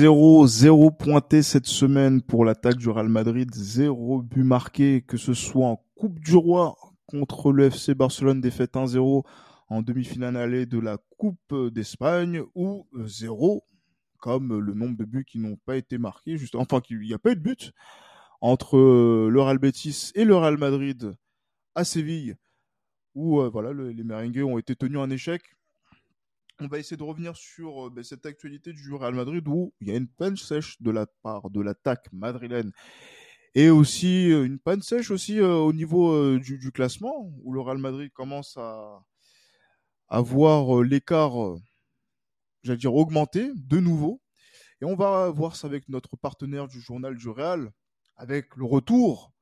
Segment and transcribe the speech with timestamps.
[0.00, 5.34] 0, 0 pointé cette semaine pour l'attaque du Real Madrid, 0 but marqué, que ce
[5.34, 9.24] soit en Coupe du Roi contre le FC Barcelone, défaite 1-0
[9.68, 13.62] en demi-finale allée de la Coupe d'Espagne, ou 0
[14.16, 17.18] comme le nombre de buts qui n'ont pas été marqués, juste, enfin, il n'y a
[17.18, 17.72] pas eu de but
[18.40, 21.14] entre le Real Betis et le Real Madrid
[21.74, 22.36] à Séville,
[23.14, 25.42] où voilà, les Merengues ont été tenus en échec
[26.60, 29.88] on va essayer de revenir sur euh, ben, cette actualité du Real Madrid où il
[29.88, 32.72] y a une panne sèche de la part de l'attaque madrilène
[33.54, 37.78] et aussi euh, une panne sèche aussi euh, au niveau du, classement où le Real
[37.78, 39.02] Madrid commence à,
[40.10, 41.32] voir l'écart,
[42.62, 44.20] j'allais dire augmenter de nouveau.
[44.80, 47.70] Et on va voir ça avec notre partenaire du journal du Real,
[48.16, 49.32] avec le retour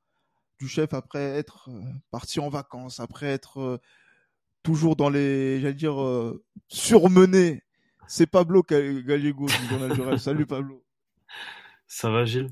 [0.59, 1.69] du chef après être
[2.11, 3.79] parti en vacances, après être
[4.69, 7.63] toujours dans les, j'allais dire, euh, surmenés.
[8.07, 10.19] C'est Pablo Gallego du Journal du.
[10.19, 10.83] Salut Pablo.
[11.87, 12.51] Ça va Gilles?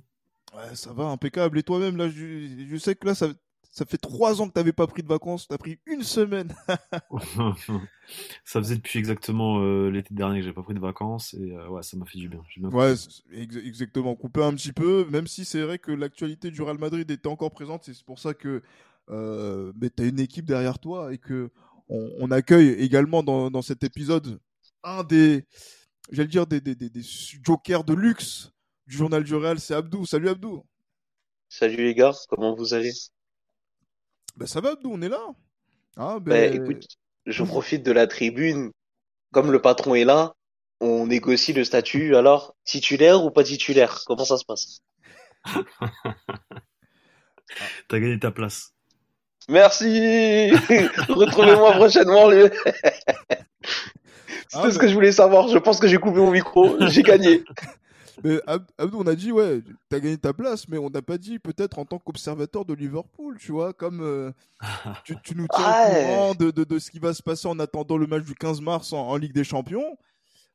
[0.56, 1.60] Ouais, ça va, impeccable.
[1.60, 3.28] Et toi-même, là, je, sais que là, ça,
[3.70, 6.02] ça fait trois ans que tu n'avais pas pris de vacances, tu as pris une
[6.02, 6.52] semaine.
[8.44, 11.70] ça faisait depuis exactement euh, l'été dernier que j'ai pas pris de vacances et euh,
[11.70, 12.42] ouais, ça m'a fait du bien.
[12.72, 12.96] ouais,
[13.32, 14.16] exactement.
[14.16, 17.52] Couper un petit peu, même si c'est vrai que l'actualité du Real Madrid était encore
[17.52, 18.64] présente, c'est pour ça que
[19.10, 21.52] euh, tu as une équipe derrière toi et que
[21.90, 24.40] on, accueille également dans, cet épisode
[24.84, 25.46] un des,
[26.12, 26.62] j'allais dire, des,
[27.44, 28.52] jokers de luxe
[28.86, 30.06] du journal du Real, c'est Abdou.
[30.06, 30.64] Salut Abdou.
[31.50, 32.94] Salut les gars, comment vous allez?
[34.36, 35.22] Ben, Ça va Abdou, on est là.
[35.96, 36.54] Ah, ben...
[36.54, 36.86] écoute,
[37.26, 38.72] je profite de la tribune.
[39.34, 40.34] Comme le patron est là,
[40.80, 42.16] on négocie le statut.
[42.16, 44.04] Alors, titulaire ou pas titulaire?
[44.06, 44.80] Comment ça se passe?
[47.88, 48.74] T'as gagné ta place.
[49.50, 50.52] Merci.
[51.10, 52.30] Retrouvez-moi prochainement.
[54.50, 55.48] C'est ah, ce que je voulais savoir.
[55.48, 56.76] Je pense que j'ai coupé mon micro.
[56.88, 57.44] J'ai gagné.
[58.24, 61.38] Mais Abdou, on a dit, ouais, t'as gagné ta place, mais on n'a pas dit
[61.38, 64.32] peut-être en tant qu'observateur de Liverpool, tu vois, comme euh,
[65.04, 68.08] tu, nous tiens au courant de, de, ce qui va se passer en attendant le
[68.08, 69.98] match du 15 mars en, Ligue des Champions.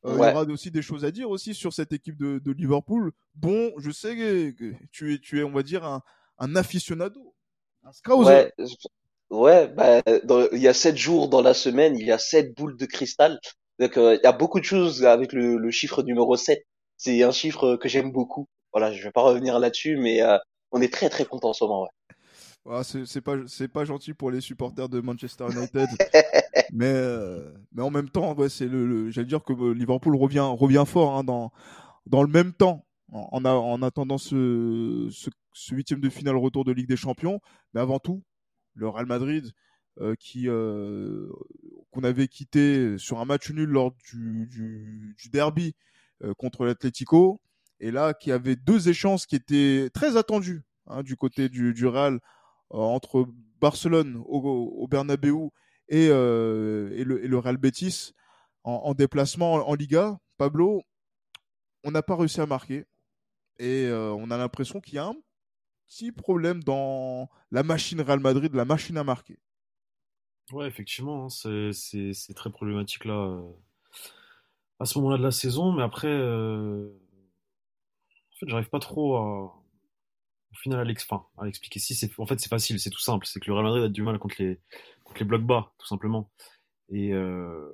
[0.05, 2.51] Euh, il y aura aussi des choses à dire aussi sur cette équipe de, de
[2.51, 6.03] Liverpool, dont je sais que tu es, tu es on va dire, un,
[6.39, 7.32] un aficionado.
[8.07, 8.53] Ouais,
[9.31, 10.03] ouais bah,
[10.53, 13.39] il y a sept jours dans la semaine, il y a sept boules de cristal.
[13.79, 16.63] Donc, euh, il y a beaucoup de choses avec le, le chiffre numéro 7.
[16.97, 18.47] C'est un chiffre que j'aime beaucoup.
[18.73, 20.39] Voilà, je vais pas revenir là-dessus, mais euh,
[20.71, 21.89] on est très très content en ce moment.
[22.65, 22.83] Ouais.
[22.85, 25.89] c'est pas c'est pas gentil pour les supporters de Manchester United,
[26.73, 30.85] mais euh, mais en même temps, ouais, c'est le, j'allais dire que Liverpool revient revient
[30.87, 31.51] fort hein, dans
[32.07, 36.73] dans le même temps en, en attendant ce, ce, ce huitième de finale retour de
[36.73, 37.41] Ligue des Champions,
[37.75, 38.23] mais avant tout,
[38.75, 39.53] le Real Madrid
[40.01, 41.29] euh, qui euh,
[41.91, 45.75] qu'on avait quitté sur un match nul lors du, du, du derby
[46.25, 47.43] euh, contre l'Atlético,
[47.81, 51.87] et là qui avait deux échanges qui étaient très attendus hein, du côté du, du
[51.87, 52.21] Real
[52.71, 53.27] entre
[53.61, 55.35] Barcelone au, au Bernabeu
[55.89, 58.13] et, et, le, et, le, Real Betis
[58.65, 60.19] en, en déplacement en, en Liga.
[60.39, 60.83] Pablo,
[61.85, 62.87] on n'a pas réussi à marquer
[63.59, 65.17] et on a l'impression qu'il y a un
[65.87, 69.39] petit problème dans la machine Real Madrid, la machine à marquer.
[70.51, 71.29] Ouais, effectivement, hein,
[71.73, 73.53] c'est très problématique là euh,
[74.81, 79.45] à ce moment-là de la saison, mais après, euh, en fait, j'arrive pas trop à,
[80.53, 81.81] au final à l'expliquer.
[82.19, 84.19] En fait c'est facile, c'est tout simple, c'est que le Real Madrid a du mal
[84.19, 84.61] contre les
[85.05, 86.31] contre les blocs bas, tout simplement,
[86.89, 87.71] et, euh,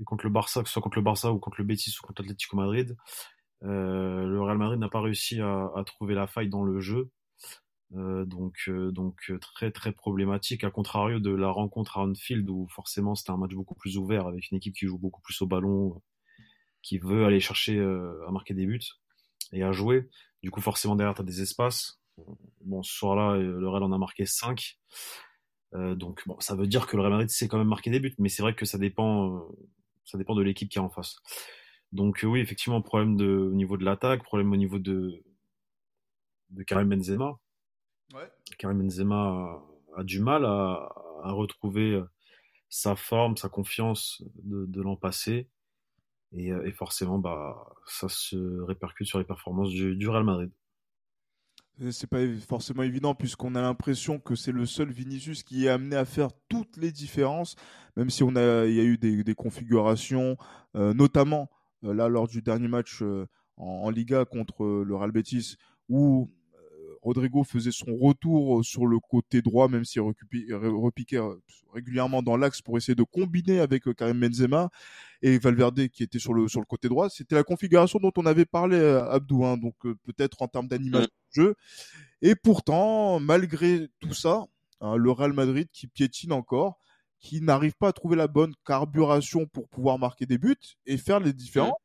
[0.00, 2.06] et contre le Barça, que ce soit contre le Barça ou contre le Betis ou
[2.06, 2.96] contre l'Atlético Madrid,
[3.62, 7.10] le Real Madrid n'a pas réussi à, trouver la faille dans le jeu.
[7.94, 12.48] Euh, donc, euh, donc euh, très très problématique, à contrario de la rencontre à Anfield
[12.50, 15.40] où forcément c'était un match beaucoup plus ouvert avec une équipe qui joue beaucoup plus
[15.42, 16.02] au ballon,
[16.82, 18.80] qui veut aller chercher à marquer des buts
[19.52, 20.08] et à jouer.
[20.42, 22.00] Du coup, forcément derrière tu des espaces.
[22.64, 24.78] Bon, ce soir-là, le Real en a marqué 5.
[25.72, 28.14] donc bon, ça veut dire que le Real Madrid sait quand même marquer des buts,
[28.18, 29.46] mais c'est vrai que ça dépend,
[30.04, 31.16] ça dépend de l'équipe qui est en face.
[31.92, 35.22] Donc oui, effectivement, problème de, au niveau de l'attaque, problème au niveau de,
[36.50, 37.38] de Karim Benzema
[38.58, 39.62] Karim Benzema
[39.96, 40.88] a, du mal à,
[41.24, 42.04] retrouver euh,
[42.68, 45.48] sa forme, sa confiance de, l'an passé.
[46.34, 50.50] Euh, et, forcément, bah, ça se répercute sur les performances du, Real Madrid.
[51.90, 55.94] C'est pas forcément évident puisqu'on a l'impression que c'est le seul Vinicius qui est amené
[55.94, 57.54] à faire toutes les différences,
[57.96, 60.38] même si on a, il y a eu des, configurations,
[60.74, 61.50] euh, notamment
[61.82, 63.26] là lors du dernier match en,
[63.56, 65.56] en, Liga contre le Real Betis,
[65.88, 66.30] où
[67.06, 71.20] Rodrigo faisait son retour sur le côté droit, même s'il repiquait
[71.72, 74.70] régulièrement dans l'axe pour essayer de combiner avec Karim Benzema
[75.22, 77.08] et Valverde qui était sur le sur le côté droit.
[77.08, 79.44] C'était la configuration dont on avait parlé, Abdou.
[79.44, 81.54] Hein, donc peut-être en termes d'animation de jeu.
[82.22, 84.44] Et pourtant, malgré tout ça,
[84.80, 86.80] hein, le Real Madrid qui piétine encore,
[87.18, 91.20] qui n'arrive pas à trouver la bonne carburation pour pouvoir marquer des buts et faire
[91.20, 91.78] les différents.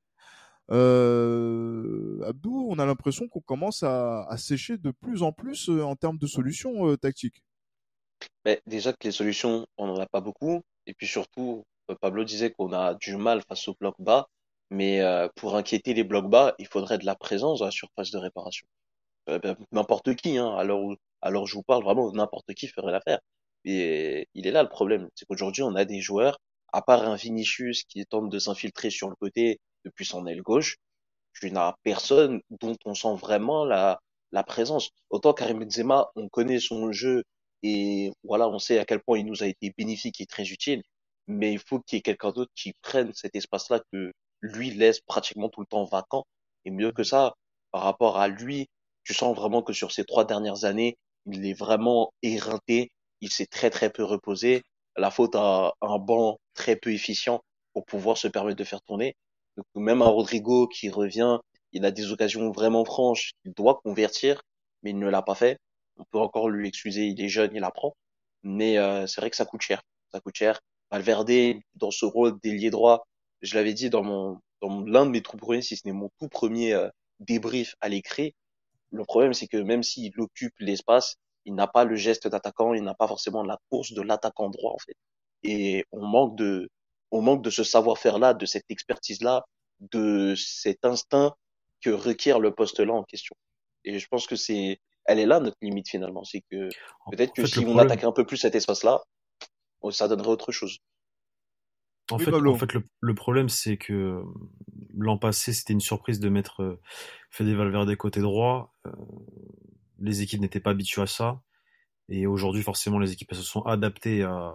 [0.71, 5.95] Euh, Abdou, on a l'impression qu'on commence à, sécher de plus en plus euh, en
[5.95, 7.43] termes de solutions euh, tactiques.
[8.45, 10.61] Mais déjà que les solutions, on n'en a pas beaucoup.
[10.85, 11.63] Et puis surtout,
[11.99, 14.27] Pablo disait qu'on a du mal face aux blocs bas.
[14.69, 15.01] Mais
[15.35, 18.65] pour inquiéter les blocs bas, il faudrait de la présence dans la surface de réparation.
[19.27, 23.19] Ben, n'importe qui, hein, alors, alors je vous parle vraiment, n'importe qui ferait l'affaire.
[23.65, 26.39] Et il est là le problème, c'est qu'aujourd'hui on a des joueurs,
[26.73, 30.77] à part un Vinicius qui tente de s'infiltrer sur le côté depuis son aile gauche,
[31.33, 33.99] tu n'as personne dont on sent vraiment la,
[34.31, 34.89] la présence.
[35.09, 37.23] Autant Karim Benzema, on connaît son jeu
[37.63, 40.81] et voilà, on sait à quel point il nous a été bénéfique et très utile,
[41.27, 44.11] mais il faut qu'il y ait quelqu'un d'autre qui prenne cet espace-là que
[44.41, 46.25] lui laisse pratiquement tout le temps vacant.
[46.65, 47.35] Et mieux que ça,
[47.71, 48.67] par rapport à lui,
[49.03, 53.45] tu sens vraiment que sur ces trois dernières années, il est vraiment éreinté, il s'est
[53.45, 54.63] très très peu reposé,
[54.97, 57.41] la faute à un banc très peu efficient
[57.73, 59.15] pour pouvoir se permettre de faire tourner.
[59.57, 61.39] Donc, même un Rodrigo qui revient,
[61.71, 64.41] il a des occasions vraiment franches, il doit convertir,
[64.83, 65.57] mais il ne l'a pas fait.
[65.97, 67.95] On peut encore lui excuser, il est jeune, il apprend.
[68.43, 69.81] Mais euh, c'est vrai que ça coûte cher.
[70.11, 70.59] Ça coûte cher.
[70.89, 73.05] Valverde, dans ce rôle d'ailier droit,
[73.41, 76.09] je l'avais dit dans mon dans l'un de mes tout premiers, si ce n'est mon
[76.19, 76.87] tout premier euh,
[77.19, 78.35] débrief à l'écrit,
[78.91, 81.15] le problème c'est que même s'il occupe l'espace,
[81.45, 84.73] il n'a pas le geste d'attaquant, il n'a pas forcément la course de l'attaquant droit
[84.73, 84.95] en fait.
[85.43, 86.69] Et on manque de,
[87.11, 89.45] on manque de ce savoir-faire-là, de cette expertise-là,
[89.79, 91.33] de cet instinct
[91.81, 93.35] que requiert le poste-là en question.
[93.83, 96.69] Et je pense que c'est, elle est là notre limite finalement, c'est que
[97.11, 99.01] peut-être que si on attaquait un peu plus cet espace-là,
[99.89, 100.77] ça donnerait autre chose.
[102.11, 104.21] En fait, en fait, le, problème, c'est que
[104.93, 106.81] l'an passé, c'était une surprise de mettre euh,
[107.29, 108.75] Fede Valverde côté droit.
[108.85, 108.91] Euh,
[110.01, 111.41] les équipes n'étaient pas habituées à ça.
[112.09, 114.53] Et aujourd'hui, forcément, les équipes se sont adaptées à,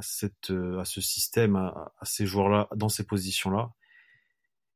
[0.00, 3.72] cette, à ce système, à, ces joueurs-là, dans ces positions-là.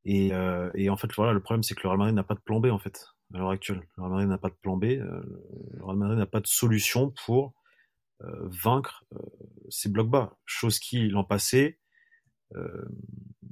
[0.04, 2.34] Et, euh, et, en fait, voilà, le problème, c'est que le Real Madrid n'a pas
[2.34, 3.86] de plan B, en fait, à l'heure actuelle.
[3.96, 4.84] Le Real Madrid n'a pas de plan B.
[4.84, 5.22] Euh,
[5.74, 7.54] le Real Madrid n'a pas de solution pour
[8.24, 9.18] euh, vaincre euh,
[9.68, 10.36] ces blocs bas.
[10.44, 11.81] Chose qui, l'an passé, euh,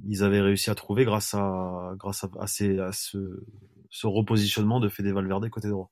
[0.07, 3.45] ils avaient réussi à trouver grâce à, grâce à, à, ces, à ce,
[3.89, 5.91] ce repositionnement de Fede Valverde côté droit.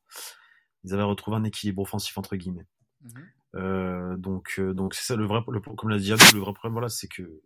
[0.84, 2.68] Ils avaient retrouvé un équilibre offensif entre guillemets.
[3.02, 3.28] Mhm.
[3.56, 6.54] Euh, donc, euh, donc c'est ça le vrai, le, comme l'a dit Abdou, le vrai
[6.54, 7.42] problème, voilà, c'est que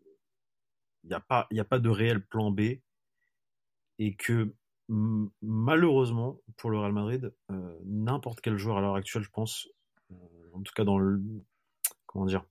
[1.03, 2.61] il n'y a pas, il a pas de réel plan B
[3.99, 4.53] et que
[5.41, 9.67] malheureusement pour le Real Madrid, euh, n'importe quel joueur à l'heure actuelle, je pense,
[10.11, 10.15] euh,
[10.53, 11.21] en tout cas dans le,
[12.05, 12.45] comment dire,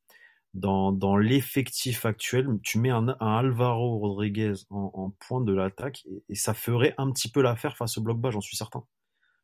[0.54, 6.04] dans, dans l'effectif actuel, tu mets un, un Alvaro Rodriguez en, en point de l'attaque
[6.06, 8.84] et, et, ça ferait un petit peu l'affaire face au bloc bas, j'en suis certain.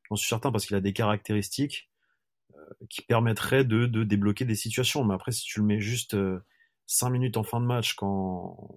[0.09, 1.91] J'en suis certain parce qu'il a des caractéristiques
[2.55, 5.05] euh, qui permettraient de, de, débloquer des situations.
[5.05, 6.45] Mais après, si tu le mets juste euh,
[6.87, 8.77] 5 minutes en fin de match quand,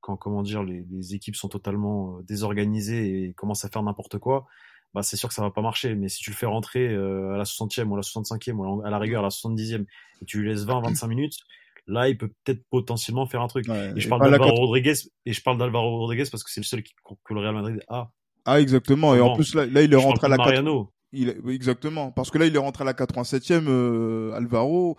[0.00, 4.18] quand comment dire, les, les équipes sont totalement euh, désorganisées et commencent à faire n'importe
[4.18, 4.46] quoi,
[4.94, 5.94] bah c'est sûr que ça va pas marcher.
[5.94, 8.82] Mais si tu le fais rentrer euh, à la 60e ou à la 65e ou
[8.82, 9.84] à la rigueur à la 70e
[10.22, 11.38] et tu lui laisses 20-25 minutes,
[11.86, 13.66] là il peut peut-être potentiellement faire un truc.
[13.68, 14.94] Ouais, et je parle d'Alvaro Rodriguez
[15.26, 17.82] et je parle d'Alvaro Rodriguez parce que c'est le seul qui, que le Real Madrid
[17.88, 18.10] a.
[18.46, 19.14] Ah exactement.
[19.14, 20.90] Et en plus là, là il est rentré à la Mariano.
[21.12, 21.38] Il est...
[21.48, 24.96] exactement parce que là il est rentré à la 87e euh, Alvaro.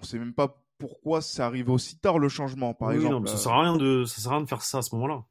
[0.00, 3.26] On sait même pas pourquoi ça arrive aussi tard le changement par oui, exemple.
[3.26, 4.94] Non, ça sert à rien de ça sert à rien de faire ça à ce
[4.94, 5.24] moment-là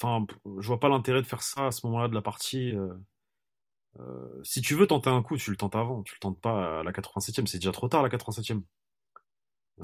[0.00, 0.26] enfin,
[0.58, 2.74] je vois pas l'intérêt de faire ça à ce moment-là de la partie.
[2.74, 2.94] Euh,
[4.00, 6.02] euh, si tu veux tenter un coup, tu le tentes avant.
[6.02, 7.46] Tu le tentes pas à la 87e.
[7.46, 8.62] C'est déjà trop tard, la 87e.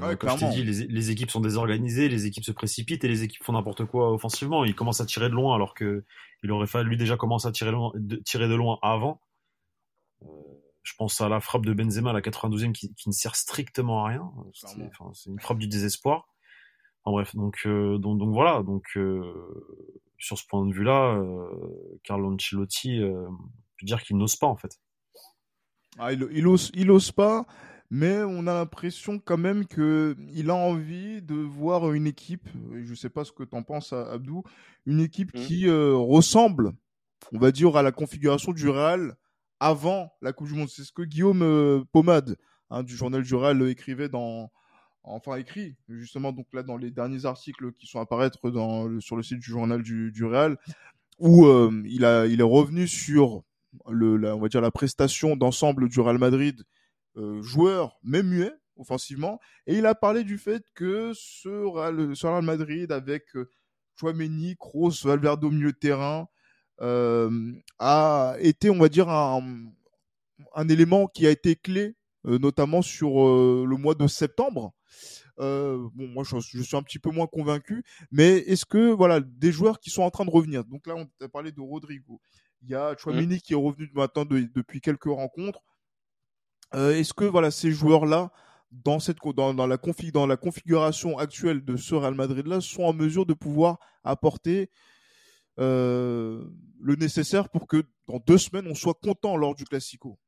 [0.01, 3.09] Euh, comme je t'ai dit, les, les, équipes sont désorganisées, les équipes se précipitent et
[3.09, 4.65] les équipes font n'importe quoi offensivement.
[4.65, 6.05] Ils commencent à tirer de loin alors que
[6.43, 9.21] il aurait fallu déjà commencer à tirer, loin, de, tirer de loin avant.
[10.23, 10.27] Euh,
[10.83, 14.05] je pense à la frappe de Benzema à la 92e qui, qui ne sert strictement
[14.05, 14.33] à rien.
[14.55, 16.32] C'est une frappe du désespoir.
[17.05, 19.23] En bref, donc, euh, donc, donc voilà, donc euh,
[20.19, 23.27] sur ce point de vue-là, euh, Carlo Ancelotti euh,
[23.79, 24.81] peut dire qu'il n'ose pas en fait.
[25.99, 27.45] Ah, il, il, ose, il ose pas,
[27.91, 32.49] mais on a l'impression quand même que il a envie de voir une équipe.
[32.85, 34.45] Je sais pas ce que t'en penses, Abdou,
[34.87, 35.41] une équipe mmh.
[35.41, 36.73] qui euh, ressemble,
[37.33, 39.17] on va dire, à la configuration du Real
[39.61, 40.69] avant la Coupe du Monde.
[40.69, 42.37] C'est ce que Guillaume euh, Pomade
[42.71, 44.51] hein, du journal du Real écrivait dans
[45.05, 49.17] enfin écrit justement donc là dans les derniers articles qui sont apparaître dans le, sur
[49.17, 50.57] le site du journal du, du Real
[51.19, 53.43] où euh, il a il est revenu sur
[53.89, 56.63] le, la, on va dire la prestation d'ensemble du Real Madrid,
[57.17, 62.27] euh, joueur même muet offensivement, et il a parlé du fait que ce Real, ce
[62.27, 63.49] Real Madrid avec euh,
[63.97, 64.57] Chouameni,
[65.05, 66.27] Valverde au milieu terrain
[66.81, 69.43] euh, a été, on va dire, un,
[70.55, 71.95] un élément qui a été clé,
[72.27, 74.73] euh, notamment sur euh, le mois de septembre.
[75.39, 79.21] Euh, bon, moi, je, je, suis un petit peu moins convaincu, mais est-ce que voilà
[79.21, 82.21] des joueurs qui sont en train de revenir Donc là, on a parlé de Rodrigo.
[82.63, 83.41] Il y a Chouamini mmh.
[83.41, 85.61] qui est revenu maintenant de, depuis quelques rencontres.
[86.75, 88.31] Euh, est-ce que voilà ces joueurs-là,
[88.71, 92.85] dans cette dans, dans la config, dans la configuration actuelle de ce Real Madrid-là, sont
[92.85, 94.71] en mesure de pouvoir apporter
[95.59, 96.45] euh,
[96.81, 100.19] le nécessaire pour que dans deux semaines on soit content lors du Classico?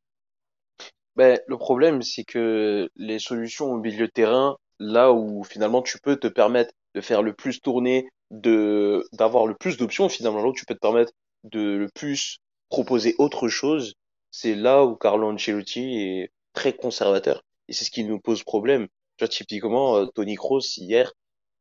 [1.17, 5.99] Ben, le problème, c'est que les solutions au milieu de terrain, là où finalement tu
[6.01, 10.49] peux te permettre de faire le plus tourner, de d'avoir le plus d'options finalement, là
[10.49, 11.13] où tu peux te permettre
[11.45, 13.95] de le plus proposer autre chose,
[14.31, 18.89] c'est là où Carlo Ancelotti est très conservateur et c'est ce qui nous pose problème.
[19.17, 21.13] Tu vois, typiquement euh, Tony Kroos hier,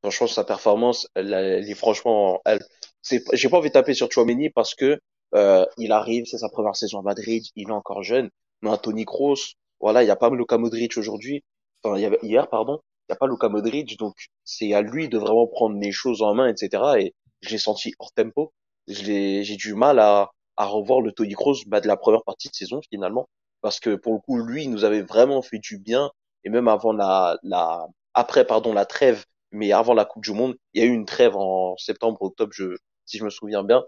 [0.01, 2.59] franchement sa performance, elle, est franchement, elle,
[3.01, 4.99] c'est, j'ai pas envie de taper sur Chouameni parce que
[5.35, 8.29] euh, il arrive, c'est sa première saison à Madrid, il est encore jeune,
[8.63, 11.43] mais Tony Kroos, voilà, il y a pas Luka Modric aujourd'hui,
[11.83, 12.79] enfin y hier pardon,
[13.09, 14.15] il y a pas Luka Modric, donc
[14.45, 16.83] c'est à lui de vraiment prendre les choses en main, etc.
[16.99, 18.53] Et je l'ai senti hors tempo,
[18.87, 22.55] j'ai du mal à, à revoir le Tony Kroos bah, de la première partie de
[22.55, 23.27] saison finalement,
[23.61, 26.11] parce que pour le coup lui il nous avait vraiment fait du bien.
[26.45, 30.55] Et même avant la, la après pardon la trêve, mais avant la Coupe du Monde,
[30.73, 33.83] il y a eu une trêve en septembre octobre, je si je me souviens bien.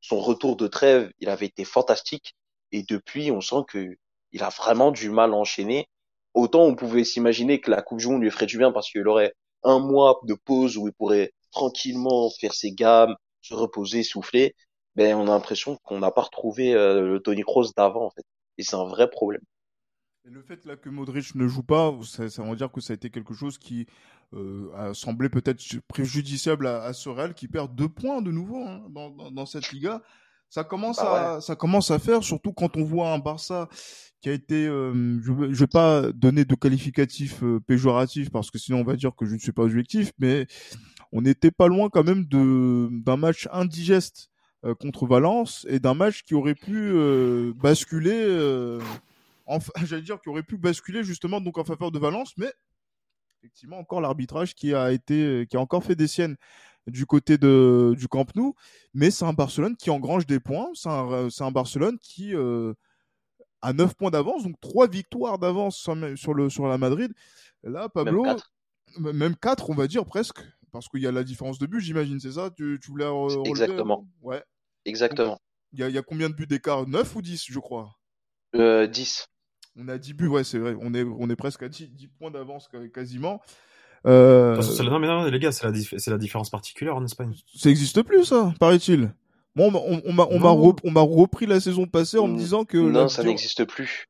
[0.00, 2.34] Son retour de trêve, il avait été fantastique.
[2.72, 3.96] Et depuis on sent que
[4.32, 5.86] il a vraiment du mal à enchaîner.
[6.34, 9.06] Autant on pouvait s'imaginer que la Coupe du Monde lui ferait du bien parce qu'il
[9.08, 14.54] aurait un mois de pause où il pourrait tranquillement faire ses gammes, se reposer, souffler.
[14.96, 18.24] Ben on a l'impression qu'on n'a pas retrouvé euh, le Tony Kroos d'avant en fait.
[18.58, 19.42] Et c'est un vrai problème.
[20.26, 22.94] Et le fait là que Modric ne joue pas, ça, veut dire que ça a
[22.94, 23.86] été quelque chose qui
[24.34, 28.62] euh, a semblé peut-être préjudiciable à, à ce Real qui perd deux points de nouveau
[28.64, 30.02] hein, dans, dans, cette Liga.
[30.50, 33.68] Ça commence bah à ça commence à faire, surtout quand on voit un Barça
[34.20, 38.58] qui a été, euh, je, je vais pas donner de qualificatif euh, péjoratif parce que
[38.58, 40.46] sinon on va dire que je ne suis pas objectif, mais
[41.12, 44.30] on n'était pas loin quand même de d'un match indigeste
[44.66, 48.78] euh, contre Valence et d'un match qui aurait pu euh, basculer, euh,
[49.46, 52.52] enfin, j'allais dire qui aurait pu basculer justement donc en faveur de Valence, mais
[53.38, 56.36] effectivement encore l'arbitrage qui a été, qui a encore fait des siennes
[56.86, 58.54] du côté de du Camp Nou,
[58.94, 62.74] mais c'est un Barcelone qui engrange des points, c'est un, un Barcelone qui euh,
[63.62, 65.94] a 9 points d'avance, donc trois victoires d'avance sur,
[66.34, 67.12] le sur la Madrid.
[67.62, 68.24] Là, Pablo,
[68.98, 70.40] même 4, on va dire presque,
[70.72, 72.50] parce qu'il y a la différence de but, j'imagine, c'est ça?
[72.50, 73.48] Tu, tu voulais relever?
[73.48, 74.06] Exactement.
[74.22, 74.42] Ouais.
[74.84, 75.38] Exactement.
[75.72, 76.86] Il y a, y a, combien de buts d'écart?
[76.86, 77.96] 9 ou 10, je crois?
[78.56, 79.26] Euh, 10.
[79.76, 80.74] On a 10 buts, ouais, c'est vrai.
[80.80, 83.40] On est, on est presque à 10, 10 points d'avance quasiment.
[84.06, 84.60] Euh...
[84.82, 87.34] Non, mais non, les gars, c'est la, différence particulière en Espagne.
[87.54, 89.12] Ça n'existe plus, ça, paraît-il.
[89.56, 90.40] Bon, on, m'a, on
[90.84, 92.78] on repris la saison passée en me disant que.
[92.78, 94.06] Non, ça n'existe plus.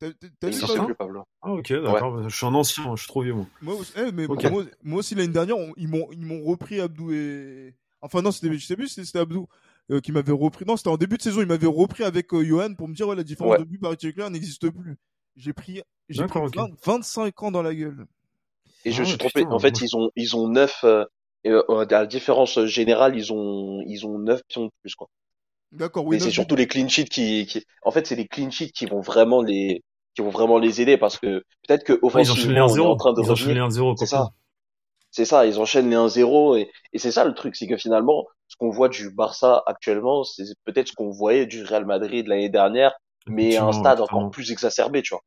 [0.00, 1.22] T'as vu ça plus, Pablo.
[1.42, 2.14] Ah, ok, d'accord.
[2.16, 2.28] Ouais.
[2.28, 3.46] Je suis un ancien, je suis trop vieux, moi.
[3.62, 4.50] Moi, eh, mais okay.
[4.50, 7.74] moi, moi, aussi, l'année dernière, on, ils m'ont, ils m'ont repris Abdou et.
[8.00, 9.46] Enfin, non, c'était, je sais plus c'était Abdou.
[9.92, 10.64] Euh, qui m'avait repris.
[10.66, 11.40] Non, c'était en début de saison.
[11.42, 13.58] Il m'avait repris avec euh, Johan pour me dire ouais, la différence ouais.
[13.58, 14.96] de but par clair n'existe plus.
[15.36, 16.58] J'ai pris, j'ai pris okay.
[16.58, 18.04] 20, 25 ans dans la gueule.
[18.86, 19.44] Et je ah, suis trompé.
[19.46, 21.04] en fait, ils ont, ils ont 9, euh,
[21.46, 25.08] euh, à la différence générale, ils ont, ils ont 9 pions de plus, quoi.
[25.72, 26.16] D'accord, oui.
[26.16, 28.86] Et c'est surtout les clean sheets qui, qui, en fait, c'est les clean sheets qui
[28.86, 29.82] vont vraiment les,
[30.14, 33.12] qui vont vraiment les aider parce que peut-être que offensivement, ouais, on est en train
[33.12, 33.96] de ils revenir.
[33.98, 34.30] C'est ça.
[35.10, 38.26] C'est ça, ils enchaînent les 1-0 et, et c'est ça le truc, c'est que finalement,
[38.46, 42.50] ce qu'on voit du Barça actuellement, c'est peut-être ce qu'on voyait du Real Madrid l'année
[42.50, 42.92] dernière,
[43.26, 45.22] mais à un stade encore plus exacerbé, tu vois.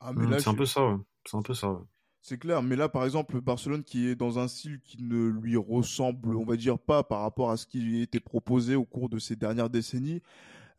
[0.00, 0.96] Ah, mais là, c'est un peu ça, ouais.
[1.24, 1.78] C'est un peu ça, ouais.
[2.24, 5.56] C'est clair, mais là, par exemple, Barcelone qui est dans un style qui ne lui
[5.56, 9.18] ressemble, on va dire pas par rapport à ce qui était proposé au cours de
[9.18, 10.22] ces dernières décennies,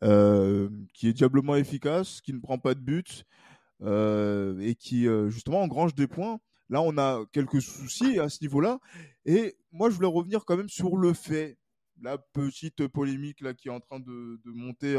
[0.02, 3.26] euh, qui est diablement efficace, qui ne prend pas de but
[3.82, 6.40] euh, et qui euh, justement engrange des points.
[6.70, 8.78] Là, on a quelques soucis à ce niveau-là.
[9.26, 11.58] Et moi, je voulais revenir quand même sur le fait,
[12.00, 14.98] la petite polémique là qui est en train de, monter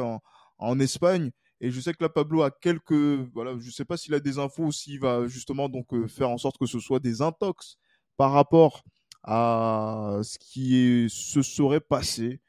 [0.60, 1.32] en Espagne.
[1.66, 2.94] Et je sais que là, Pablo a quelques,
[3.34, 6.30] voilà, je sais pas s'il a des infos ou s'il va justement donc euh, faire
[6.30, 7.78] en sorte que ce soit des intox
[8.18, 8.84] par rapport
[9.24, 12.40] à ce qui se serait passé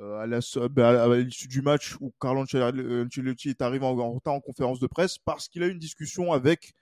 [0.00, 4.34] euh, à la, bah, l'issue du match où Carlo Ancelotti est arrivé en, en retard
[4.34, 6.74] en conférence de presse parce qu'il a eu une discussion avec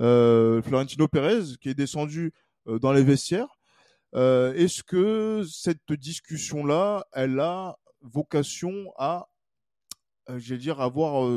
[0.00, 2.32] euh, Florentino Pérez qui est descendu
[2.68, 3.58] euh, dans les vestiaires.
[4.14, 9.28] Euh, Est-ce que cette discussion-là, elle a vocation à
[10.36, 11.28] j'allais dire, avoir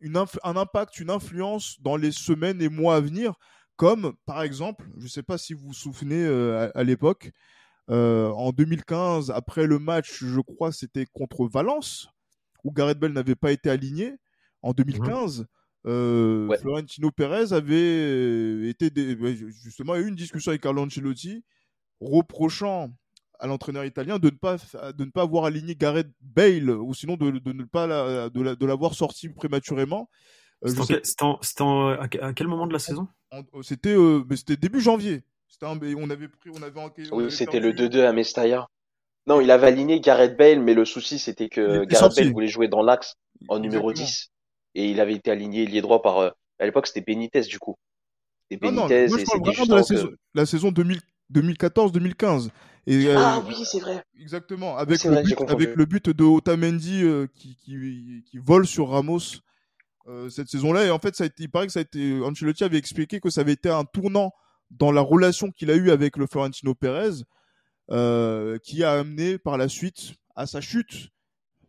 [0.00, 3.34] une un impact, une influence dans les semaines et mois à venir,
[3.76, 6.26] comme par exemple, je ne sais pas si vous vous souvenez
[6.74, 7.30] à, l'époque,
[7.88, 12.08] en 2015, après le match, je crois c'était contre Valence,
[12.64, 14.16] où Gareth Bell n'avait pas été aligné
[14.62, 15.46] en 2015.
[15.86, 18.90] Euh, Florentino Pérez avait euh, été
[19.64, 21.42] justement eu une discussion avec Carlo Ancelotti
[22.00, 22.90] reprochant
[23.40, 24.56] à l'entraîneur italien de ne pas
[24.96, 28.94] de ne pas avoir aligné Gareth Bale ou sinon de, de ne pas de l'avoir
[28.94, 30.08] sorti prématurément.
[30.64, 33.08] Euh, c'était à quel moment de la saison?
[33.62, 33.96] C'était
[34.36, 35.22] c'était début janvier.
[35.62, 36.80] Un, on avait pris on avait
[37.12, 38.68] Oui, c'était le 2-2 à Mestalla.
[39.26, 42.68] Non, il avait aligné Gareth Bale, mais le souci c'était que Gareth Bale voulait jouer
[42.68, 43.16] dans l'axe
[43.48, 44.30] en numéro 10
[44.74, 47.76] et il avait été aligné lié droit par euh, à l'époque c'était Benitez du coup.
[48.42, 50.70] C'était Benitez non, non, moi, je parle vraiment de la, saison, la saison
[51.32, 52.50] 2014-2015.
[52.90, 54.04] Et, euh, ah oui, c'est vrai.
[54.18, 58.90] Exactement, avec, le, but, avec le but de Otamendi euh, qui, qui, qui, vole sur
[58.90, 59.42] Ramos
[60.28, 60.86] cette saison-là.
[60.86, 63.20] Et en fait, ça a été, il paraît que ça a été, Ancelotti avait expliqué
[63.20, 64.32] que ça avait été un tournant
[64.72, 67.22] dans la relation qu'il a eue avec le Florentino Pérez,
[68.64, 71.10] qui a amené par la suite à sa chute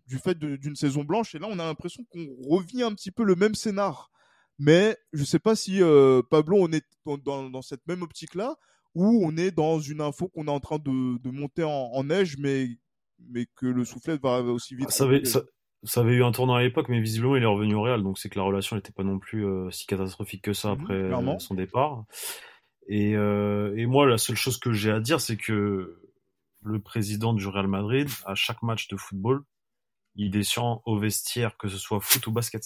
[0.08, 1.36] du fait d'une saison blanche.
[1.36, 4.12] Et là, on a l'impression qu'on revient un petit peu le même scénar.
[4.60, 6.86] Mais je ne sais pas si euh, Pablo, on est
[7.25, 8.58] dans, cette même optique-là,
[8.96, 12.68] ou on est dans une info qu'on est en train de, monter en, neige, mais,
[13.20, 14.92] mais que le soufflet va aussi vite.
[14.92, 15.42] Ça avait, ça,
[15.96, 18.04] avait eu un tournant à l'époque, mais visiblement, il est revenu au Real.
[18.04, 20.82] Donc, c'est que la relation n'était pas non plus euh, si catastrophique que ça mhm,
[21.14, 22.06] après son départ.
[22.88, 26.02] Et, euh, et moi, la seule chose que j'ai à dire, c'est que
[26.64, 29.44] le président du Real Madrid, à chaque match de football,
[30.16, 32.64] il descend au vestiaire, que ce soit foot ou basket,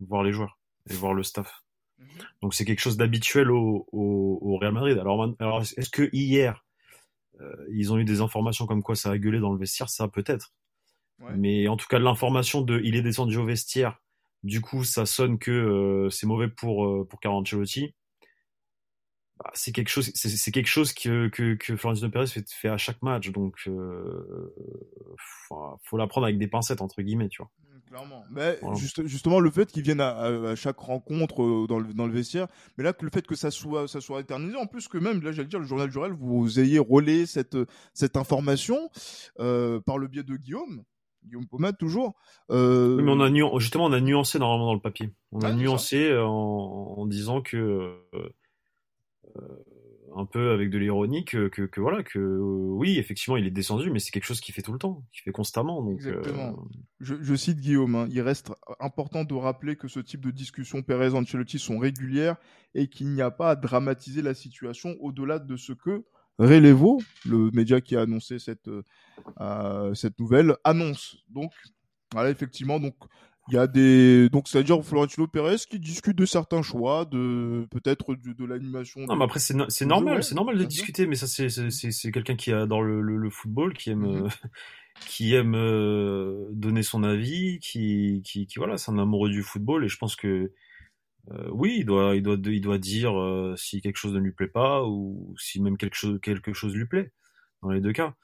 [0.00, 1.62] voir les joueurs et voir le staff.
[2.00, 2.06] Mhm.
[2.42, 4.98] Donc c'est quelque chose d'habituel au, au, Real Madrid.
[4.98, 6.64] Alors, alors est-ce que hier
[7.40, 9.88] euh, ils ont eu des informations comme quoi ça a gueulé dans le vestiaire?
[9.88, 10.52] Ça peut-être.
[11.36, 14.00] Mais en tout cas l'information de il est descendu au vestiaire,
[14.42, 17.20] du coup ça sonne que euh, c'est mauvais pour euh, pour.
[19.38, 22.76] Bah, c'est quelque chose, c'est quelque chose que, que, que Florentino Pérez fait, fait, à
[22.76, 24.54] chaque match, donc euh,
[25.16, 27.50] faut, faut la prendre avec des pincettes entre guillemets, tu vois.
[27.90, 28.24] Clairement.
[28.30, 32.06] Mais juste, justement, le fait qu'il vienne à, à, chaque rencontre euh, dans le, dans
[32.06, 32.46] le vestiaire,
[32.78, 35.32] mais là, le fait que ça soit, ça soit éternisé, en plus que même, là,
[35.32, 37.56] j'allais dire, le journal du Real, vous ayez relayé cette,
[37.92, 38.90] cette information
[39.40, 40.84] euh, par le biais de Guillaume.
[41.24, 42.14] Guillaume Pomade toujours.
[42.50, 43.02] Euh...
[43.02, 45.10] mais on a justement on a nuancé normalement dans le papier.
[45.32, 48.30] On a nuancé en, en, disant que euh,
[49.36, 49.64] euh,
[50.16, 54.10] un peu avec de l'ironie que, voilà que oui effectivement il est descendu mais c'est
[54.10, 56.58] quelque chose qu'il fait tout le temps qu'il fait constamment donc Exactement.
[56.58, 60.82] Euh, je, cite Guillaume hein, il reste important de rappeler que ce type de discussions
[60.82, 62.36] Perez Ancelotti sont régulières
[62.74, 66.04] et qu'il n'y a pas à dramatiser la situation au-delà de ce que
[66.38, 68.70] Relevo le média qui a annoncé cette
[69.40, 71.52] euh, cette nouvelle annonce donc
[72.12, 72.94] voilà effectivement donc
[73.50, 77.04] il y a des donc c'est à dire Florentino Pérez qui discute de certains choix,
[77.04, 79.00] de peut-être de, de l'animation.
[79.02, 82.12] Non, mais après c'est c'est normal, c'est normal de discuter, mais ça c'est c'est c'est
[82.12, 84.24] quelqu'un qui adore le, le, le football, qui aime mm-hmm.
[84.24, 84.28] euh,
[85.06, 89.84] qui aime euh, donner son avis, qui qui qui voilà, c'est un amoureux du football
[89.84, 90.52] et je pense que
[91.30, 93.12] euh, oui, il doit il doit il doit dire
[93.56, 96.86] si quelque chose ne lui plaît pas ou si même quelque chose quelque chose lui
[96.86, 97.12] plaît
[97.62, 98.14] dans les deux cas.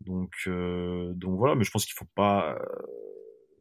[0.00, 2.58] Donc donc voilà, mais je pense qu'il faut pas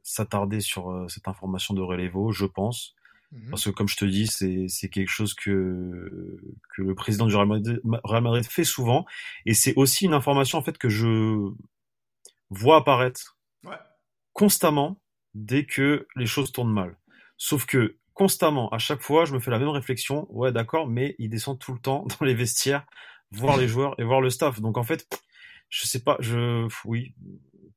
[0.03, 2.95] s'attarder sur euh, cette information de Relevo, je pense.
[3.31, 3.49] Mhm.
[3.49, 6.37] Parce que comme je te dis, c'est quelque chose que,
[6.75, 9.05] que le président du Real Madrid, fait souvent.
[9.45, 11.51] Et c'est aussi une information en fait que je
[12.49, 13.37] vois apparaître
[14.33, 15.01] constamment
[15.33, 16.97] dès que les choses tournent mal.
[17.37, 20.27] Sauf que constamment, à chaque fois, je me fais la même réflexion.
[20.29, 22.85] Ouais, d'accord, mais il descend tout le temps dans les vestiaires,
[23.31, 24.59] voir les joueurs et voir le staff.
[24.61, 25.07] Donc en fait,
[25.69, 27.13] je sais pas, je, oui,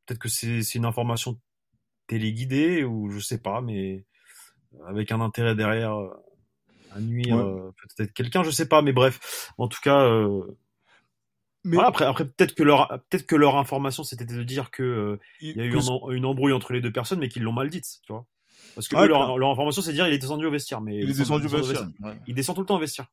[0.05, 1.41] peut-être que c'est une information
[2.07, 4.05] téléguidé ou je sais pas, mais
[4.87, 6.11] avec un intérêt derrière euh,
[6.93, 10.03] à nuire euh, peut-être quelqu'un, je sais pas, mais bref, en tout cas.
[10.03, 10.43] Euh,
[11.65, 15.57] mais après, après peut-être que leur peut-être que leur information c'était de dire que il
[15.57, 15.79] y a eu
[16.15, 18.27] une embrouille entre les deux personnes, mais qu'ils l'ont mal dite, tu vois.
[18.75, 21.11] Parce que leur, leur, information c'est de dire il est descendu au vestiaire, mais il
[21.11, 21.89] est descendu au vestiaire.
[22.27, 23.07] Il descend tout le temps au vestiaire.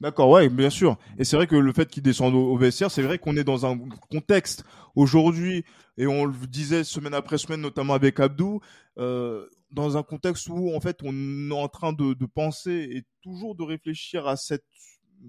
[0.00, 0.98] D'accord, ouais, bien sûr.
[1.18, 3.64] Et c'est vrai que le fait qu'il descende au, vestiaire, c'est vrai qu'on est dans
[3.64, 3.78] un
[4.10, 5.64] contexte aujourd'hui,
[5.96, 8.60] et on le disait semaine après semaine, notamment avec Abdou,
[8.98, 13.04] euh, dans un contexte où en fait on est en train de, de, penser et
[13.22, 14.64] toujours de réfléchir à cette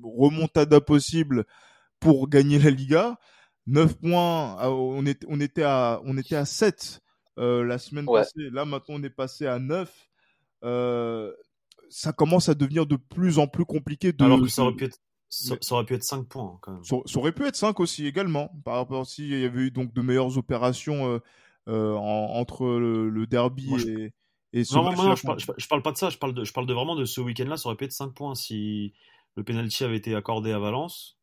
[0.03, 1.45] remontada possible
[1.99, 3.17] pour gagner la Liga.
[3.67, 7.01] 9 points, on, est, on, était à, on était à 7
[7.39, 8.49] euh, la semaine passée.
[8.51, 9.91] Là maintenant on est passé à 9.
[10.63, 11.33] Euh,
[11.89, 14.23] ça commence à devenir de plus en plus compliqué de.
[14.23, 16.83] Alors que ça aurait pu être, ça, aurait pu être 5 points quand même.
[16.83, 20.01] Ça, aurait pu être 5 aussi également, par rapport s'il y avait eu donc de
[20.01, 21.21] meilleures opérations
[21.67, 24.13] euh, entre le, derby et,
[24.53, 26.09] et ce non, non, je, parle, je, parle, pas de ça.
[26.09, 27.57] Je parle de, je parle de vraiment de ce week-end-là.
[27.57, 28.93] Ça aurait pu être 5 points si
[29.35, 31.17] le penalty avait été accordé à Valence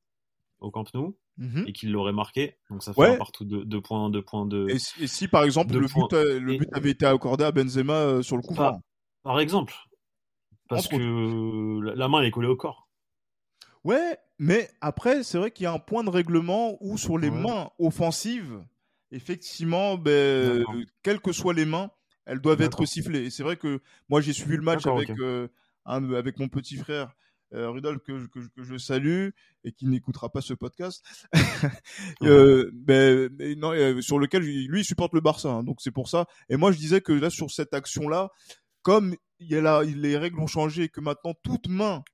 [0.61, 1.17] au Camp Nou.
[1.37, 1.65] Mhm.
[1.67, 2.59] et qu'il l'aurait marqué.
[2.71, 4.69] Donc ça fait un partout de 2 points, 2 points de.
[4.71, 8.43] Et, si par exemple le but, le but avait été accordé à Benzema sur le
[8.43, 9.75] coup par exemple.
[10.69, 12.89] Parce que la main elle est collée au corps.
[13.85, 17.31] Ouais, mais après, c'est vrai qu'il y a un point de règlement où sur les
[17.31, 18.65] mains offensives,
[19.11, 20.65] effectivement, ben,
[21.03, 21.91] quelles que soient les mains,
[22.25, 23.25] elles doivent être sifflées.
[23.27, 25.49] Et c'est vrai que moi, j'ai suivi le match avec, euh,
[25.85, 27.15] avec mon petit frère.
[27.55, 29.29] Euh, Rudolf que, que, je salue
[29.63, 31.05] et qui n'écoutera pas ce podcast,
[32.23, 36.09] euh, ben, non, euh, sur lequel lui il supporte le Barça, hein, donc c'est pour
[36.09, 36.27] ça.
[36.49, 38.31] Et moi je disais que là sur cette action-là,
[38.85, 42.05] comme il y a là, les règles ont changé, que maintenant toute main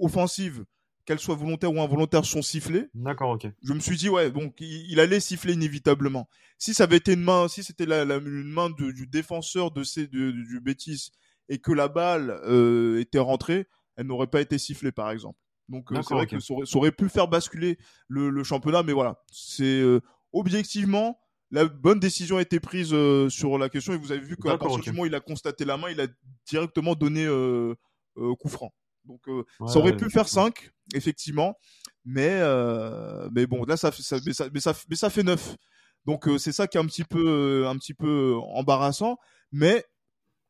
[0.00, 0.64] offensive
[1.04, 2.86] qu'elles soient volontaires ou involontaires, sont sifflées.
[2.94, 3.46] D'accord, ok.
[3.62, 6.28] Je me suis dit, ouais, donc il, allait siffler inévitablement.
[6.56, 10.06] Si ça avait été une main, si c'était la, une main du défenseur de ces,
[10.06, 11.12] du Bétis
[11.50, 15.38] et que la balle euh, était rentrée, elle n'aurait pas été sifflée, par exemple.
[15.68, 19.80] Donc euh, c'est vrai que ça aurait, pu faire basculer le, championnat, mais voilà, c'est
[19.80, 20.00] euh,
[20.32, 21.18] objectivement
[21.54, 22.94] la bonne décision a été prise
[23.28, 25.64] sur la question et vous avez vu qu'à partir du moment où il a constaté
[25.64, 26.08] la main, il a
[26.46, 27.26] directement donné
[28.16, 28.72] coup franc.
[29.04, 29.22] Donc
[29.68, 31.56] ça aurait pu faire 5, effectivement.
[32.04, 35.56] Mais, euh, mais bon, là, ça, ça, mais ça, mais ça, mais ça fait 9.
[36.06, 39.16] Donc c'est ça qui est un petit peu, un petit peu embarrassant.
[39.52, 39.84] Mais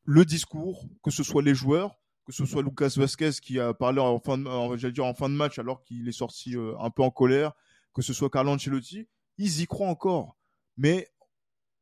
[0.04, 4.00] le discours, que ce soit les joueurs, que ce soit Lucas Vasquez qui a parlé
[4.00, 7.10] en fin de, dire en fin de match alors qu'il est sorti un peu en
[7.10, 7.52] colère,
[7.94, 9.06] que ce soit Carlo Ancelotti,
[9.38, 10.36] ils y croient encore.
[10.76, 11.08] Mais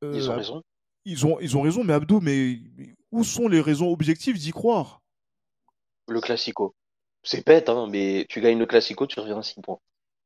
[0.02, 0.62] ils ont raison.
[1.04, 2.58] Ils ont, ils ont raison, mais Abdou, mais
[3.10, 5.00] où sont les raisons objectives d'y croire?
[6.08, 6.74] Le classico.
[7.22, 9.78] C'est bête, hein, mais tu gagnes le classico, tu reviens à 6 points.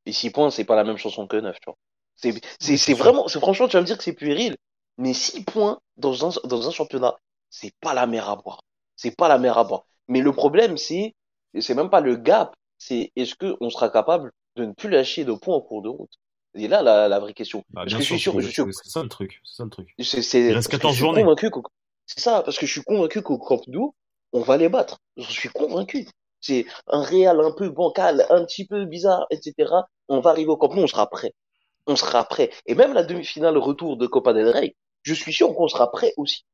[0.05, 1.77] Et 6 points, c'est pas la même chanson que 9, tu vois.
[2.15, 4.55] C'est, c'est, vraiment, c'est franchement, tu vas me dire que c'est puéril.
[4.97, 7.15] Mais 6 points dans un, dans un championnat,
[7.49, 8.61] c'est pas la mer à boire.
[8.95, 9.85] C'est pas la mer à boire.
[10.07, 11.13] Mais le problème, c'est,
[11.59, 15.33] c'est même pas le gap, c'est est-ce qu'on sera capable de ne plus lâcher de
[15.33, 16.17] points en cours de route?
[16.57, 17.63] Et là, la, la vraie question.
[17.69, 18.63] Bah, je suis sûr, je suis...
[18.71, 19.41] C'est ça le truc.
[19.43, 19.93] C'est ça le truc.
[19.99, 21.25] C'est, c'est, Il reste 14 journées.
[22.05, 23.93] C'est ça, parce que je suis convaincu qu'au Camp Nou,
[24.31, 24.97] on va les battre.
[25.17, 26.07] Je suis convaincu.
[26.39, 29.71] C'est un Real un peu bancal, un petit peu bizarre, etc.
[30.07, 31.33] On va arriver au Camp Nou, on sera prêt.
[31.85, 32.49] On sera prêt.
[32.65, 36.13] Et même la demi-finale retour de Copa del Rey, je suis sûr qu'on sera prêt
[36.17, 36.45] aussi.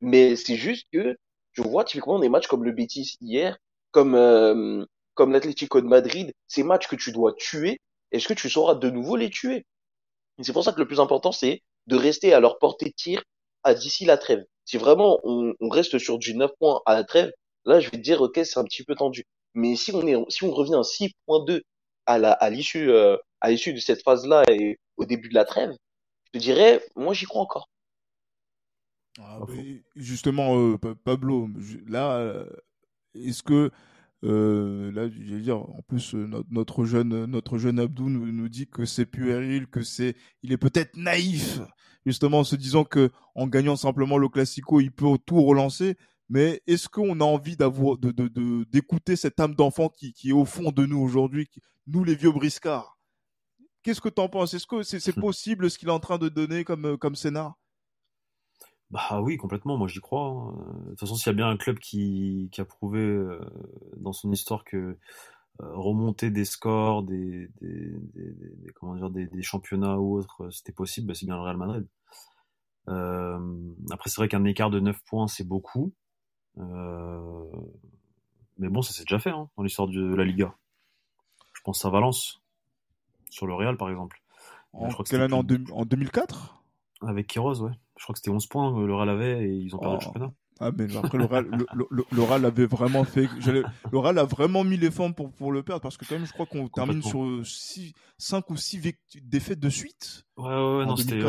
[0.00, 1.16] Mais c'est juste que
[1.52, 3.58] je vois typiquement des matchs comme le Betis hier,
[3.90, 7.80] comme euh, comme l'Atlético de Madrid, ces matchs que tu dois tuer,
[8.14, 9.66] est-ce que tu sauras de nouveau les tuer?
[10.40, 13.22] C'est pour ça que le plus important, c'est de rester à leur portée de tir
[13.64, 14.44] à d'ici la trêve.
[14.64, 17.32] Si vraiment on, on, reste sur du 9 points à la trêve,
[17.64, 19.24] là je vais te dire ok c'est un petit peu tendu.
[19.54, 21.62] Mais si on est si on revient à 6.2
[22.06, 25.34] à la à l'issue euh, à l'issue de cette phase là et au début de
[25.34, 25.72] la trêve,
[26.26, 27.68] je te dirais moi j'y crois encore.
[29.20, 29.38] Ah,
[29.94, 31.48] justement euh, Pablo,
[31.86, 32.46] là euh,
[33.14, 33.70] est-ce que
[34.24, 38.66] euh, là, je dire, en plus, euh, notre, jeune, notre jeune Abdou nous, nous dit
[38.66, 41.60] que c'est puéril, que c'est, il est peut-être naïf,
[42.06, 45.96] justement, en se disant que en gagnant simplement le Classico, il peut tout relancer.
[46.30, 50.32] Mais est-ce qu'on a envie d'avoir, de, de, d'écouter cette âme d'enfant qui, qui est
[50.32, 51.48] au fond de nous aujourd'hui,
[51.86, 52.98] nous les vieux briscards?
[53.82, 54.54] Qu'est-ce que tu en penses?
[54.54, 57.58] Est-ce que c'est, c'est possible ce qu'il est en train de donner comme, comme scénar?
[58.94, 60.28] Bah oui, complètement, moi j'y crois.
[60.28, 60.54] Hein.
[60.84, 63.40] De toute façon, s'il y a bien un club qui, qui a prouvé euh,
[63.96, 64.96] dans son histoire que euh,
[65.58, 70.70] remonter des scores, des, des, des, comment dire, des, des, championnats ou autres, euh, c'était
[70.70, 71.88] possible, bah, c'est bien le Real Madrid.
[72.88, 75.92] Euh, après, c'est vrai qu'un écart de 9 points, c'est beaucoup.
[76.58, 77.50] Euh,
[78.58, 80.54] mais bon, ça s'est déjà fait hein, dans l'histoire de la Liga.
[81.52, 82.44] Je pense à Valence,
[83.28, 84.22] sur le Real par exemple.
[84.72, 86.62] En, je crois que en, en 2004
[87.02, 87.72] Avec Quiroz, ouais.
[87.96, 90.04] Je crois que c'était 11 points, le Real avait, et ils ont perdu le oh.
[90.04, 90.32] championnat.
[90.60, 93.28] Ah, mais après, le Real, le, avait vraiment fait.
[93.44, 96.26] Le Real a vraiment mis les formes pour, pour le perdre parce que, quand même,
[96.26, 97.42] je crois qu'on termine sur
[98.18, 100.24] 5 ou 6 défaites de suite.
[100.36, 101.20] Ouais, ouais, ouais non, c'était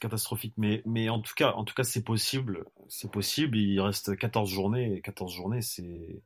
[0.00, 0.54] catastrophique.
[0.58, 2.64] Mais, mais en tout cas, en tout cas c'est possible.
[2.88, 3.56] C'est possible.
[3.56, 4.96] Il reste 14 journées.
[4.96, 6.22] Et 14 journées, c'est.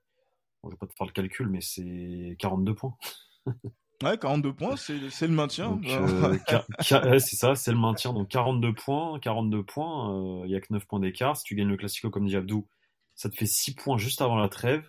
[0.62, 2.96] Bon, je vais pas te faire le calcul, mais c'est 42 points.
[4.02, 5.78] Ouais, 42 points, c'est le maintien.
[5.84, 6.38] Euh,
[7.20, 8.12] c'est ça, c'est le maintien.
[8.12, 11.36] Donc 42 points, 42 points, il euh, y a que 9 points d'écart.
[11.36, 12.66] Si tu gagnes le Classico comme dit Abdou,
[13.14, 14.88] ça te fait 6 points juste avant la trêve.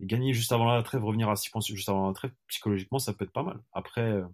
[0.00, 3.00] Et gagner juste avant la trêve, revenir à 6 points juste avant la trêve, psychologiquement,
[3.00, 3.60] ça peut être pas mal.
[3.72, 4.24] Après, euh,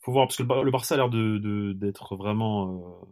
[0.00, 3.06] faut voir, parce que le, Barça a l'air de, d'être vraiment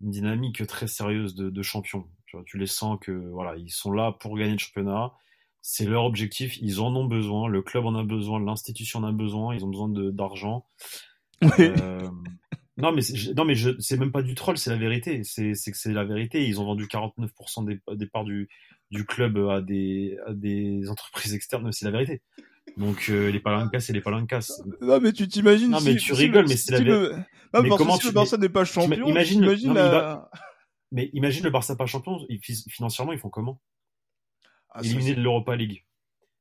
[0.00, 2.08] une dynamique très sérieuse de, de champion.
[2.26, 5.12] Tu, vois, tu les sens que voilà, ils sont là pour gagner le championnat
[5.66, 9.12] c'est leur objectif, ils en ont besoin, le club en a besoin, l'institution en a
[9.12, 10.66] besoin, ils ont besoin d'argent.
[11.58, 12.06] Euh,
[12.76, 15.22] Non, mais c'est- non, mais c'est même pas du troll, c'est la vérité.
[15.24, 16.44] C'est, que c'est la vérité.
[16.46, 18.48] Ils ont vendu 49% des, des parts du,
[18.90, 22.20] du club à des, à des entreprises externes, c'est la vérité.
[22.76, 24.52] Donc, euh, les palancas, c'est les palancas.
[24.82, 25.70] Non, mais tu t'imagines.
[25.70, 27.10] Non, mais si- tu rigoles, le- mais c'est la si vé- le-
[27.62, 29.80] Mais parce comment que si le Barça n'est pas champion, imagine le- t'imagines non, mais
[29.86, 30.30] il la-
[30.92, 33.60] Mais imagine le Barça pas champion, ils- financièrement, ils font comment?
[34.74, 35.84] Ah, Éliminé de l'Europa League.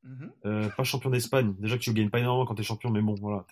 [0.04, 0.32] Mhm.
[0.46, 1.54] Euh, pas champion d'Espagne.
[1.60, 3.46] Déjà que tu gagnes pas énormément quand t'es champion, mais bon, voilà.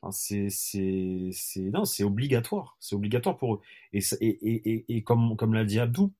[0.00, 2.76] enfin, c'est, c'est, c'est, non, c'est obligatoire.
[2.80, 3.60] C'est obligatoire pour eux.
[3.92, 6.12] Et, ça- et, et, et, et comme, comme l'a dit Abdou,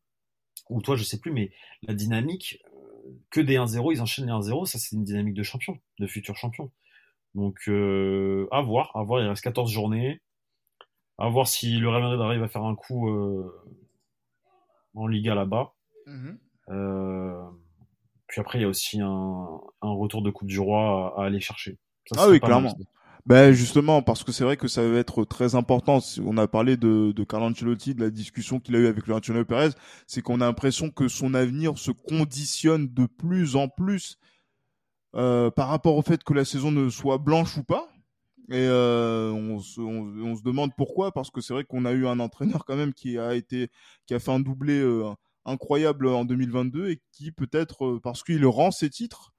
[0.69, 4.33] ou toi, je sais plus, mais la dynamique, euh, que des 1-0, ils enchaînent les
[4.33, 6.71] 1-0, ça c'est une dynamique de champion, de futur champion.
[7.35, 10.21] Donc, euh, à voir, à voir, il reste 14 journées.
[11.19, 13.51] À voir si le Real Madrid arrive à faire un coup euh,
[14.95, 15.73] en Liga là-bas.
[16.07, 16.39] Mhm.
[16.69, 17.43] Euh,
[18.33, 21.27] puis après, il y a aussi un, un retour de Coupe du Roi à, à
[21.27, 21.77] aller chercher.
[22.07, 22.75] Ça, Ah oui, mal clairement.
[23.27, 25.99] Ben justement, parce que c'est vrai que ça va être très important.
[26.25, 29.45] On a parlé de, de Carlo Ancelotti, de la discussion qu'il a eue avec Antonio
[29.45, 29.73] Perez,
[30.07, 34.17] c'est qu'on a l'impression que son avenir se conditionne de plus en plus
[35.15, 37.87] euh, par rapport au fait que la saison ne soit blanche ou pas.
[38.49, 41.93] Et euh, on, se, on, on se demande pourquoi, parce que c'est vrai qu'on a
[41.93, 43.69] eu un entraîneur quand même qui a été,
[44.07, 45.13] qui a fait un doublé euh,
[45.45, 49.33] incroyable en 2022 et qui peut-être, euh, parce qu'il rend ses titres,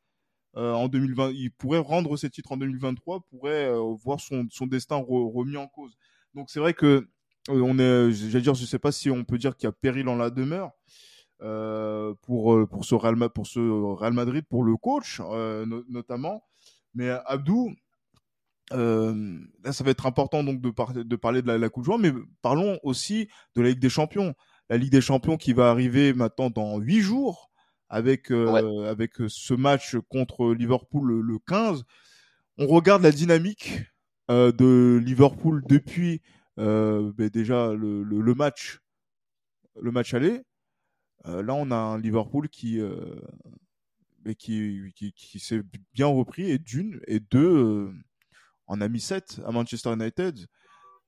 [0.55, 4.67] euh, en 2020, il pourrait rendre ses titres en 2023, pourrait euh, voir son, son
[4.67, 5.97] destin re- remis en cause.
[6.35, 7.07] Donc c'est vrai que
[7.49, 9.71] euh, on est, j'allais dire, je sais pas si on peut dire qu'il y a
[9.71, 10.71] péril en la demeure
[12.21, 16.43] pour pour ce Real pour ce Real Madrid, pour le coach no- notamment.
[16.93, 17.73] Mais Abdou,
[18.71, 21.99] là ça va être important donc de, par- de parler de la, Coupe de Joueurs,
[21.99, 24.33] mais parlons aussi de la Ligue des Champions.
[24.73, 27.51] La Ligue des Champions qui va arriver maintenant dans huit jours
[27.89, 31.83] avec euh, avec ce match contre Liverpool le, le 15.
[32.57, 33.81] On regarde la dynamique
[34.31, 36.23] euh, de Liverpool depuis
[36.57, 38.79] euh, ben déjà le, le, le match
[39.79, 40.41] le match aller.
[41.23, 42.79] Là, on a un Liverpool qui
[44.25, 45.61] ben, qui, qui, qui s'est
[45.93, 47.93] bien repris et d'une et deux
[48.65, 50.47] en a mis sept à Manchester United.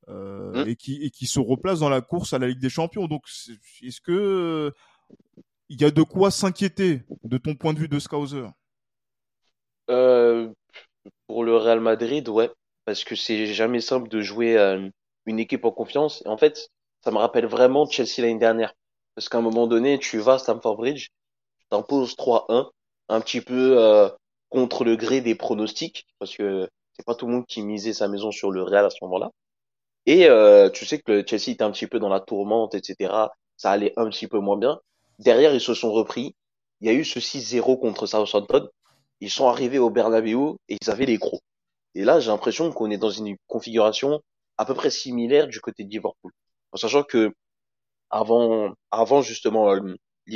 [0.10, 0.70] Euh, Mm.
[0.70, 3.08] et qui et qui se replace dans la course à la Ligue des Champions.
[3.08, 3.24] Donc,
[3.82, 4.72] est-ce que euh,
[5.70, 8.46] il y a de quoi s'inquiéter de ton point de vue de Scouser?
[9.90, 10.50] Euh,
[11.28, 12.52] pour le Real Madrid, ouais,
[12.86, 14.88] parce que c'est jamais simple de jouer euh,
[15.26, 16.22] une équipe en confiance.
[16.26, 16.70] Et en fait,
[17.04, 18.74] ça me rappelle vraiment Chelsea l'année dernière.
[19.16, 21.10] Parce qu'à un moment donné, tu vas à Stamford Bridge,
[21.60, 22.70] tu t'imposes 3-1,
[23.10, 24.10] un petit peu euh,
[24.50, 28.08] contre le gré des pronostics, parce que c'est pas tout le monde qui misait sa
[28.08, 29.32] maison sur le Real à ce moment-là.
[30.06, 33.14] Et euh, tu sais que le Chelsea était un petit peu dans la tourmente, etc.
[33.58, 34.80] Ça allait un petit peu moins bien.
[35.20, 36.36] Derrière, ils se sont repris.
[36.82, 38.70] Il y a eu ce 6-0 contre Southampton.
[39.22, 41.42] Ils sont arrivés au Bernabeu et ils avaient les crocs.
[41.96, 44.22] Et là, j'ai l'impression qu'on est dans une configuration
[44.58, 46.32] à peu près similaire du côté de Liverpool.
[46.72, 47.34] En sachant que
[48.10, 49.96] avant, avant justement, euh,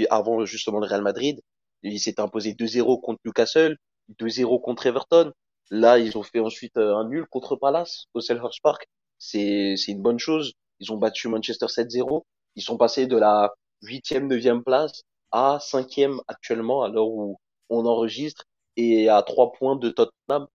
[0.09, 1.41] avant justement le Real Madrid,
[1.83, 3.77] il s'était imposé 2-0 contre Newcastle,
[4.19, 5.31] 2-0 contre Everton.
[5.71, 8.87] Là, ils ont fait ensuite euh, un nul contre Palace au Selhurst Park.
[9.19, 10.53] C'est, une bonne chose.
[10.79, 12.23] Ils ont battu Manchester 7-0.
[12.55, 17.37] Ils sont passés de la huitième, neuvième place à cinquième actuellement à l'heure où
[17.69, 18.45] on enregistre
[18.77, 20.47] et à trois points de Tottenham,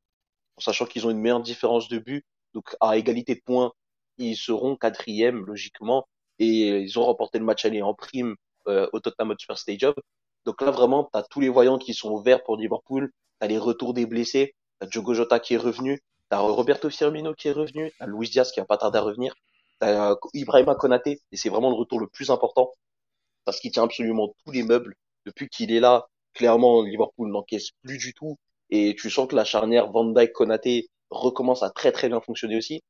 [0.57, 2.24] en sachant qu'ils ont une meilleure différence de but.
[2.55, 3.72] Donc à égalité de points,
[4.18, 6.07] ils seront quatrième logiquement
[6.38, 8.35] et ils ont remporté le match aller en prime
[8.68, 9.94] euh, au Tottenham Hotspur Stadium.
[10.44, 13.48] Donc là vraiment, tu as tous les voyants qui sont ouverts pour Liverpool, tu as
[13.48, 16.00] les retours des blessés, tu as Diogo Jota qui est revenu,
[16.35, 18.99] tu as Roberto Firmino qui est revenu, tu as Luis Diaz qui a pas tardé
[18.99, 19.35] à revenir,
[19.81, 22.73] tu as Ibrahima Konaté et c'est vraiment le retour le plus important
[23.44, 24.94] parce qu'il tient absolument tous les meubles
[25.27, 26.07] depuis qu'il est là.
[26.35, 28.37] Clairement, Liverpool n'encaisse plus du tout
[28.70, 32.57] et tu sens que la charnière Van Dijk Konaté recommence à très très bien fonctionner
[32.57, 32.83] aussi.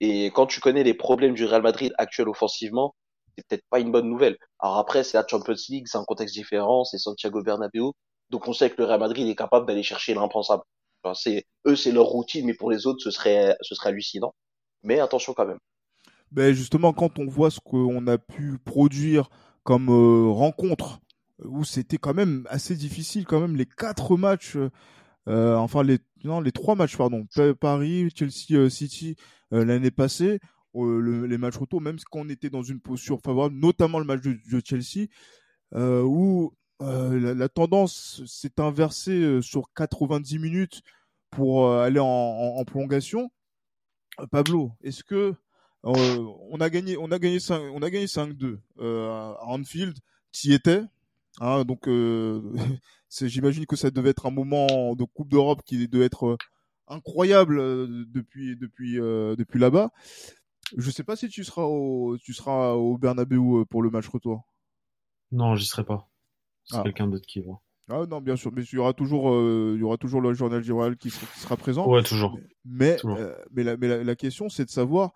[0.00, 2.94] Et quand tu connais les problèmes du Real Madrid actuel offensivement,
[3.36, 4.38] c'est peut-être pas une bonne nouvelle.
[4.58, 7.92] Alors après, c'est la Champions League, c'est un contexte différent, c'est Santiago Bernabéu,
[8.30, 10.62] donc on sait que le Real Madrid est capable d'aller chercher l'impensable.
[11.06, 14.34] Enfin, c'est eux, c'est leur routine, mais pour les autres, ce serait ce serait hallucinant.
[14.82, 15.58] Mais attention quand même.
[16.32, 19.30] Ben justement, quand on voit ce qu'on a pu produire
[19.62, 21.00] comme euh, rencontre,
[21.44, 24.56] où c'était quand même assez difficile, quand même les quatre matchs,
[25.28, 27.26] euh, enfin les non les trois matchs pardon,
[27.60, 29.16] Paris, Chelsea, euh, City
[29.52, 30.40] l'année passée,
[30.74, 34.22] le, les matchs retour, même quand on était dans une posture favorable, notamment le match
[34.22, 35.06] de, Chelsea,
[35.72, 40.82] où euh, la, tendance s'est inversée euh, sur 90 minutes
[41.30, 43.30] pour euh, aller en, en, prolongation.
[44.30, 45.34] Pablo, est-ce que
[45.82, 49.96] on a gagné, on a gagné 5, on a gagné 5-2 euh, à Anfield,
[50.32, 50.82] qui était,
[51.40, 51.86] hein, donc
[53.10, 56.36] j'imagine que ça devait être un moment de Coupe d'Europe qui devait être
[56.88, 57.58] incroyable
[58.08, 58.58] depuis
[59.54, 59.90] là-bas.
[60.76, 62.34] Je sais pas si tu seras au, tu
[62.98, 64.42] Bernabeu pour le match retour.
[65.30, 66.08] Non, j'y serai pas.
[66.66, 66.82] C'est ah.
[66.82, 67.52] quelqu'un d'autre qui va.
[67.88, 69.30] Ah non, bien sûr, mais il y aura toujours,
[69.74, 71.86] il y aura toujours le journal Giroal qui, qui, sera présent.
[71.88, 72.36] Ouais, toujours.
[72.64, 72.96] Mais,
[73.52, 75.12] mais, la, mais la, question, c'est de savoir,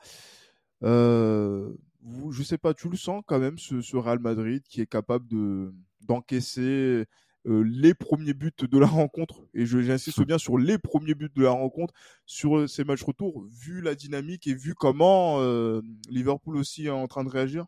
[0.85, 4.81] euh, vous, je sais pas, tu le sens quand même ce, ce Real Madrid qui
[4.81, 5.75] est capable de
[6.07, 7.07] d'encaisser
[7.47, 11.43] euh, les premiers buts de la rencontre, et j'insiste bien sur les premiers buts de
[11.43, 11.95] la rencontre,
[12.27, 16.91] sur euh, ces matchs retour, vu la dynamique et vu comment euh, Liverpool aussi est
[16.91, 17.65] en train de réagir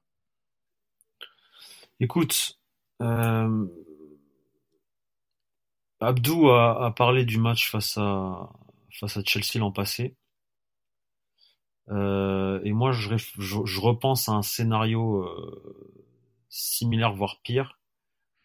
[2.01, 2.61] Écoute,
[6.01, 8.51] Abdou a, parlé du match face à,
[8.99, 10.17] face à Chelsea l'an passé.
[11.88, 15.27] et moi, je, je, repense à un scénario
[16.49, 17.79] similaire, voire pire,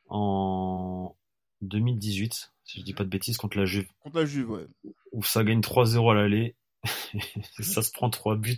[0.10, 1.15] en
[1.62, 3.88] 2018, si je dis pas de bêtises, contre la Juve.
[4.00, 4.67] Contre la Juve, ouais.
[5.12, 6.56] Où ça gagne 3-0 à l'aller,
[7.60, 8.58] ça se prend 3 buts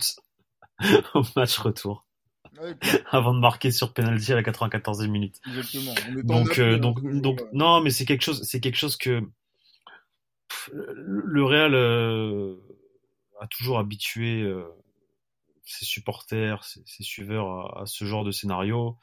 [1.16, 2.06] au match retour.
[3.12, 5.40] Avant de marquer sur penalty à la 94e minute.
[5.48, 5.94] Exactement.
[6.24, 9.22] donc, euh, donc, donc, non, mais c'est quelque chose, c'est quelque chose que
[10.74, 12.56] le Real euh,
[13.40, 14.64] a toujours habitué euh,
[15.64, 18.98] ses supporters, ses, suiveurs à, ce genre de scénario.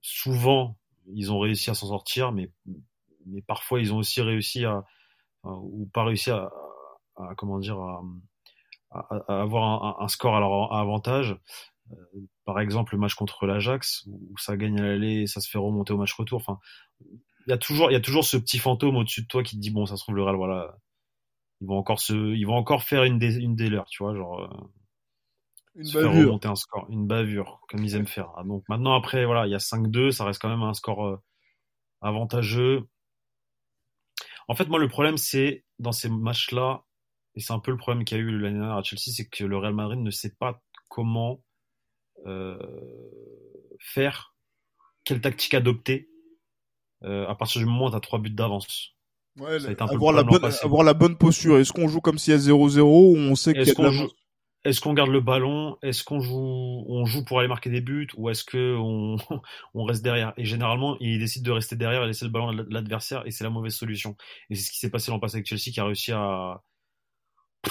[0.00, 0.76] souvent,
[1.14, 2.50] ils ont réussi à s'en sortir, mais,
[3.26, 4.84] mais parfois ils ont aussi réussi à,
[5.44, 6.50] ou pas réussi à,
[7.16, 8.02] à comment dire, à,
[8.90, 11.36] à avoir un, score à leur avantage.
[11.92, 11.96] Euh,
[12.44, 15.92] par exemple, le match contre l'Ajax, où ça gagne à l'aller, ça se fait remonter
[15.92, 16.40] au match retour.
[16.40, 16.58] Enfin,
[17.00, 19.56] il y a toujours, il y a toujours ce petit fantôme au-dessus de toi qui
[19.56, 20.76] te dit bon, ça se trouve le Real, voilà,
[21.60, 24.14] ils vont encore se, ils vont encore faire une des, une des leurs, tu vois,
[24.14, 24.40] genre.
[24.40, 24.48] Euh,
[25.74, 26.10] une bavure.
[26.10, 28.32] remonter un score, une bavure, comme ils aiment faire.
[28.36, 31.06] Ah, donc maintenant, après, voilà, il y a 5-2, ça reste quand même un score
[31.06, 31.22] euh,
[32.00, 32.88] avantageux.
[34.48, 36.84] En fait, moi, le problème, c'est dans ces matchs-là,
[37.38, 39.28] et c'est un peu le problème qu'il y a eu l'année dernière à Chelsea, c'est
[39.28, 41.40] que le Real Madrid ne sait pas comment
[42.26, 42.58] euh,
[43.78, 44.34] faire,
[45.04, 46.10] quelle tactique adopter
[47.04, 48.96] euh, à partir du moment où tu as trois buts d'avance.
[49.38, 51.58] Ouais, avoir, la bonne, avoir la bonne posture.
[51.58, 53.82] Est-ce qu'on joue comme s'il y a 0-0 ou on sait qu'il y a de
[53.82, 54.08] la
[54.64, 55.78] est-ce qu'on garde le ballon?
[55.82, 59.16] Est-ce qu'on joue, on joue pour aller marquer des buts ou est-ce que on,
[59.74, 60.32] on, reste derrière?
[60.36, 63.44] Et généralement, il décide de rester derrière et laisser le ballon à l'adversaire et c'est
[63.44, 64.16] la mauvaise solution.
[64.50, 66.60] Et c'est ce qui s'est passé l'an passé avec Chelsea qui a réussi à,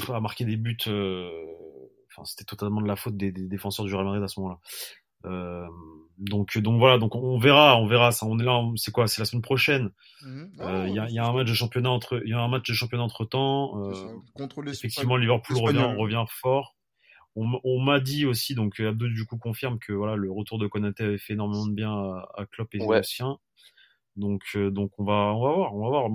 [0.09, 0.77] à marquer des buts.
[0.87, 1.29] Euh,
[2.11, 4.59] enfin, c'était totalement de la faute des, des, défenseurs du Real Madrid à ce moment-là.
[5.25, 5.67] Euh,
[6.17, 8.25] donc, donc voilà, donc on verra, on verra ça.
[8.25, 9.91] On est là, c'est quoi C'est la semaine prochaine.
[10.21, 10.51] Mhm.
[10.59, 12.47] Euh, il y, a, y, a, un match de championnat entre, il y a un
[12.47, 13.91] match de championnat entre temps.
[13.91, 13.93] Euh,
[14.33, 16.77] Contre effectivement, Liverpool revient, revient fort
[17.63, 21.03] on, m'a dit aussi, donc Abdou du coup confirme que voilà le retour de Konaté
[21.03, 23.03] avait fait énormément de bien à, à Klopp et ouais.
[23.03, 23.37] siens.
[24.15, 26.09] Donc euh, donc on va on va voir, on va voir.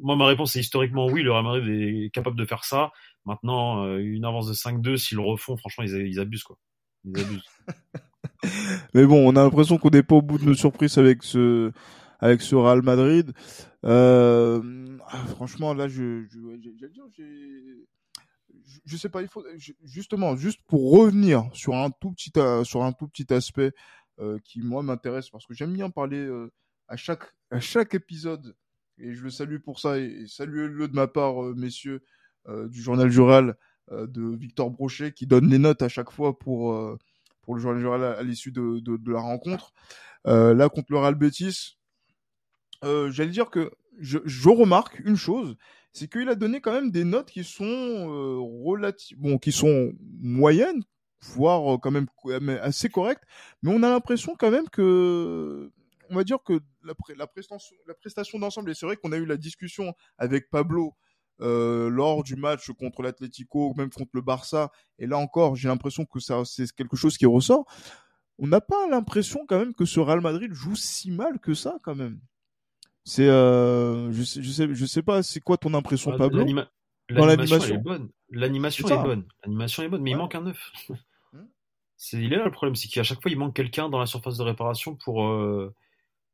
[0.00, 2.90] Moi ma réponse est historiquement oui, le Real Madrid est capable de faire ça.
[3.24, 6.56] Maintenant euh, une avance de 5-2 s'ils le refont, franchement ils, ils abusent quoi.
[7.04, 7.44] Ils abusent.
[8.94, 11.72] Mais bon, on a l'impression qu'on n'est pas au bout de nos surprises avec ce
[12.20, 13.32] avec ce Real Madrid.
[13.84, 17.76] Euh, ah, franchement, là, je, je, j'ai
[18.84, 19.44] je sais pas, il faut
[19.84, 23.72] justement juste pour revenir sur un tout petit euh, sur un tout petit aspect
[24.18, 26.52] euh, qui moi m'intéresse parce que j'aime bien parler euh,
[26.88, 28.54] à chaque à chaque épisode
[29.00, 29.98] et je le salue pour ça.
[29.98, 32.02] Et, saluez-le de ma part messieurs
[32.48, 33.56] du journal Jural
[33.90, 36.98] de Victor Brochet qui donne les notes à chaque fois pour
[37.42, 39.72] pour le journal Jural à, l'issue de, la rencontre.
[40.24, 41.76] Là contre le Real Betis
[42.82, 45.56] j'allais dire que je, remarque une chose
[45.92, 50.82] c'est qu'il a donné quand même des notes qui sont euh, bon, qui sont moyennes,
[51.20, 52.06] voire euh, quand même
[52.62, 53.24] assez correctes,
[53.62, 55.70] mais on a l'impression quand même que,
[56.10, 59.16] on va dire que la, la prestation, la prestation d'ensemble, et c'est vrai qu'on a
[59.16, 60.94] eu la discussion avec Pablo
[61.40, 66.04] euh, lors du match contre l'Atlético, même contre le Barça, et là encore, j'ai l'impression
[66.04, 67.64] que ça, c'est quelque chose qui ressort.
[68.38, 71.78] On n'a pas l'impression quand même que ce Real Madrid joue si mal que ça
[71.82, 72.20] quand même.
[73.04, 76.44] C'est, euh, je sais, je sais, je sais pas, c'est quoi ton impression, ah, Pablo?
[77.08, 78.10] L'animation est bonne.
[78.28, 79.26] L'animation est, bonne.
[79.44, 80.72] L'animation est bonne, mais il manque un neuf.
[81.32, 81.44] Hmm.
[81.96, 84.06] c'est, il est là le problème, c'est qu'à chaque fois il manque quelqu'un dans la
[84.06, 85.74] surface de réparation pour euh,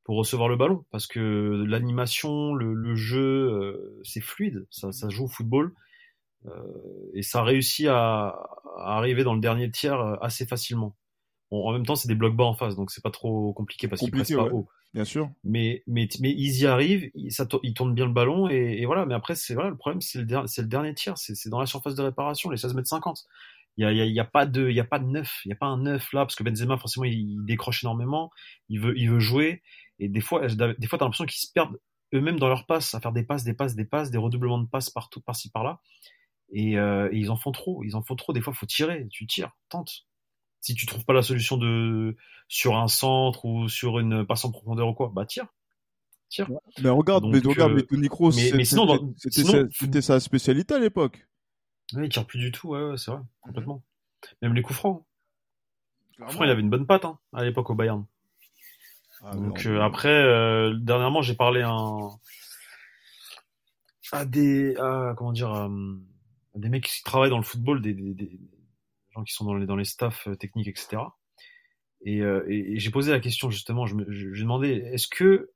[0.07, 5.09] pour recevoir le ballon, parce que l'animation, le, le jeu, euh, c'est fluide, ça, ça
[5.09, 5.75] joue au football.
[6.47, 6.51] Euh,
[7.13, 8.29] et ça réussit à,
[8.79, 10.95] à, arriver dans le dernier tiers euh, assez facilement.
[11.51, 13.89] Bon, en même temps, c'est des blocs bas en face, donc c'est pas trop compliqué
[13.89, 14.69] parce qu'ils pressent pas haut.
[14.95, 15.29] Bien sûr.
[15.43, 18.87] Mais, mais, mais ils y arrivent, ils, ça, ils tournent bien le ballon et, et
[18.87, 19.07] voilà.
[19.07, 21.67] Mais après, c'est voilà, le problème, c'est le, c'est le dernier tir, c'est dans la
[21.67, 23.27] surface de réparation, les 16 mètres 50.
[23.77, 25.51] Il y a, il y a, pas de, il y a pas de neuf, il
[25.51, 28.31] y a pas un neuf là parce que Benzema forcément il, décroche énormément,
[28.71, 29.63] il veut, il veut jouer
[29.99, 31.79] et des fois, des fois t'as l'impression qu'ils se perdent
[32.15, 34.69] eux-mêmes dans leurs passes, à faire des passes, des passes, des passes, des redoublements de
[34.69, 35.81] passes partout, par-ci par-là.
[36.51, 37.83] Et, euh, et ils en font trop.
[37.83, 38.33] Ils en font trop.
[38.33, 39.09] Des fois, faut tirer.
[39.11, 40.07] Tu tires, tente.
[40.61, 42.17] Si tu trouves pas la solution de
[42.49, 45.47] sur un centre ou sur une passe en profondeur ou quoi, bah tire.
[46.29, 46.49] Tire.
[46.83, 51.27] Mais regarde, Donc, mais regarde, euh, mais Tony Kroos, c'était- sinon, sa- spécialité à l'époque.
[51.95, 52.69] Ouais, il tire plus du tout.
[52.71, 53.83] Ouais, ouais, c'est vrai, complètement.
[54.43, 55.05] Même les coups francs.
[56.19, 58.05] Franck, il avait une bonne patte hein, à l'époque au Bayern.
[59.27, 62.11] Ah, Donc euh, après, euh, dernièrement, j'ai parlé à, un-
[64.13, 65.69] à des, à, comment dire, euh,
[66.55, 68.41] à des mecs qui travaillent dans le football, des, des, des
[69.15, 71.17] gens qui sont dans les dans les staffs euh, techniques, etc.
[72.05, 73.87] Et, euh, et, et j'ai posé la question justement.
[73.87, 75.51] Je me, je, demandé, est-ce que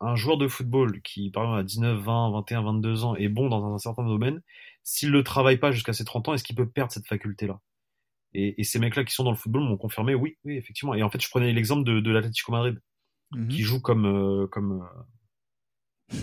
[0.00, 3.48] un joueur de football qui, par exemple, à 19, 20, 21, 22 ans, est bon
[3.48, 4.42] dans un certain domaine,
[4.84, 7.60] s'il ne travaille pas jusqu'à ses 30 ans, est-ce qu'il peut perdre cette faculté-là?
[8.34, 10.94] Et, et ces mecs-là qui sont dans le football m'ont confirmé, oui, oui, effectivement.
[10.94, 12.80] Et en fait, je prenais l'exemple de, de l'Atlético Madrid,
[13.34, 13.48] Mhm.
[13.48, 14.82] qui joue comme, euh, comme,
[16.12, 16.16] euh,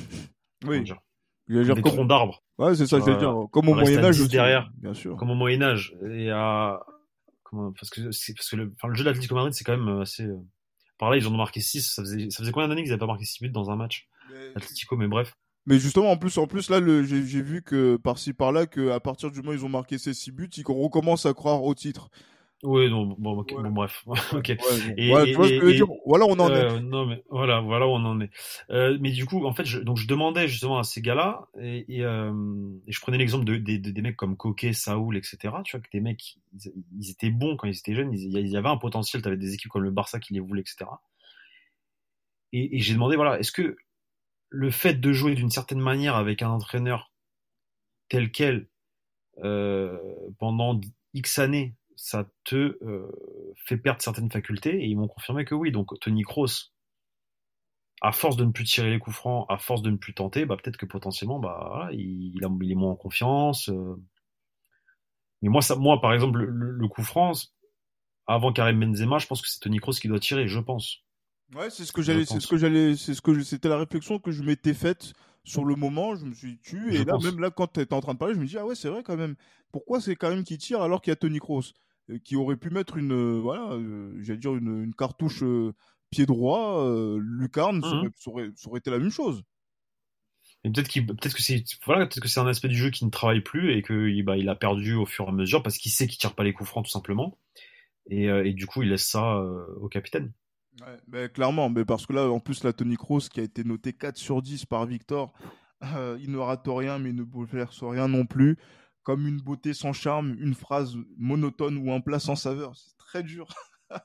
[0.65, 0.99] Oui, dire,
[1.47, 1.93] j'allais dire des comme...
[1.93, 3.49] troncs d'arbres, Ouais, c'est ça, sur, j'allais euh, dire.
[3.51, 4.31] Comme au Moyen-Âge 10 aussi.
[4.31, 4.69] derrière.
[4.77, 5.15] Bien sûr.
[5.15, 5.95] comme au Moyen Âge.
[6.11, 6.79] Et à,
[7.43, 10.01] comment, parce que c'est parce que le, enfin, le jeu d'Atlético Madrid, c'est quand même
[10.01, 10.27] assez.
[10.97, 12.99] Par là, ils en ont marqué 6 Ça faisait, ça faisait combien d'années qu'ils n'avaient
[12.99, 14.07] pas marqué 6 buts dans un match?
[14.55, 15.35] Atlético, mais bref.
[15.65, 19.31] Mais justement, en plus, en plus là, j'ai vu que par-ci par-là, que à partir
[19.31, 22.09] du moment où ils ont marqué ces six buts, ils recommencent à croire au titre.
[22.61, 23.63] Oui, non, bon, ok, Ouais.
[23.63, 24.03] bon, bref.
[24.33, 24.57] ok.
[25.71, 25.87] Dire?
[26.05, 26.51] Voilà, on en est.
[26.51, 28.29] Euh, non mais voilà, voilà où on en est.
[28.69, 31.85] Euh, mais du coup, en fait, je, donc je demandais justement à ces gars-là et,
[31.87, 32.33] et, euh,
[32.85, 35.37] et je prenais l'exemple de, des- de- des mecs comme Coquet, Saoul, etc.
[35.63, 38.47] Tu vois que des mecs, ils, ils étaient bons quand ils étaient jeunes, ils, il
[38.49, 39.21] y avait un potentiel.
[39.21, 40.89] T'avais des équipes comme le Barça qui les voulaient, etc.
[42.51, 43.77] Et, et j'ai demandé, voilà, est-ce que
[44.49, 47.13] le fait de jouer d'une certaine manière avec un entraîneur
[48.09, 48.67] tel quel
[50.39, 50.81] pendant
[51.13, 53.11] X années, ça te euh,
[53.65, 55.71] fait perdre certaines facultés Et ils m'ont confirmé que oui.
[55.71, 56.71] Donc Tony Kroos,
[58.01, 60.45] à force de ne plus tirer les coups francs, à force de ne plus tenter,
[60.45, 63.69] bah peut-être que potentiellement, bah voilà, il, est moins en confiance.
[63.69, 63.95] euh.
[65.41, 67.33] Mais moi, ça, moi, par exemple, le, le- coup franc,
[68.27, 71.03] avant Karim Benzema, je pense que c'est Tony Kroos qui doit tirer, je pense.
[71.55, 74.19] Ouais, c'est ce que j'allais, c'est ce que j'allais, c'est ce que c'était la réflexion
[74.19, 76.15] que je m'étais faite sur le moment.
[76.15, 77.23] Je me suis tu Je et là pense.
[77.23, 78.89] même là quand tu étais en train de parler, je me dis ah ouais c'est
[78.89, 79.35] vrai quand même.
[79.71, 81.73] Pourquoi c'est quand même qui tire alors qu'il y a Tony Kroos?
[82.17, 85.73] Qui aurait pu mettre une euh, voilà, euh, j'allais dire une, une cartouche euh,
[86.09, 87.97] pied droit, euh, lucarne, ça, Mhm.
[87.97, 89.43] aurait, ça aurait- ça aurait été la même chose.
[90.63, 93.09] Peut-être qu'il, peut-être que c'est, voilà, peut-être que c'est un aspect du jeu qui ne
[93.09, 95.77] travaille plus et que il- bah, il a perdu au fur et à mesure parce
[95.77, 97.37] qu'il sait qu'il tire pas les coups francs tout simplement.
[98.09, 100.33] Et, euh, et du coup, il laisse ça euh, au capitaine.
[101.11, 103.93] Ouais, clairement, mais parce que là, en plus, la Tony Kroos qui a été noté
[103.93, 105.33] 4 sur 10 par Victor,
[105.83, 108.57] euh, il ne rate rien, mais il ne bouleverse rien non plus.
[109.09, 112.75] Comme une beauté sans charme, une phrase monotone ou un plat sans saveur.
[112.75, 113.47] C'est très dur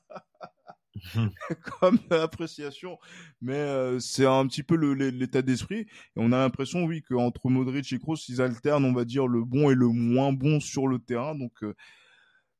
[1.78, 2.96] comme appréciation,
[3.42, 5.80] mais euh, c'est un petit peu l'état d'esprit.
[5.80, 5.86] Et
[6.16, 9.70] on a l'impression, oui, qu'entre Modric et Kroos, ils alternent, on va dire, le bon
[9.70, 11.34] et le moins bon sur le terrain.
[11.34, 11.74] Donc, euh,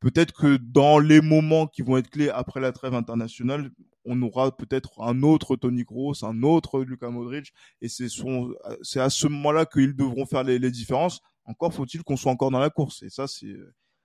[0.01, 3.71] peut-être que dans les moments qui vont être clés après la trêve internationale,
[4.05, 9.29] on aura peut-être un autre Toni Kroos, un autre Luka Modric, et c'est à ce
[9.29, 11.23] moment-là qu'ils devront faire les, les différences.
[11.47, 13.55] Encore faut-il qu'on soit encore dans la course, et ça, c'est,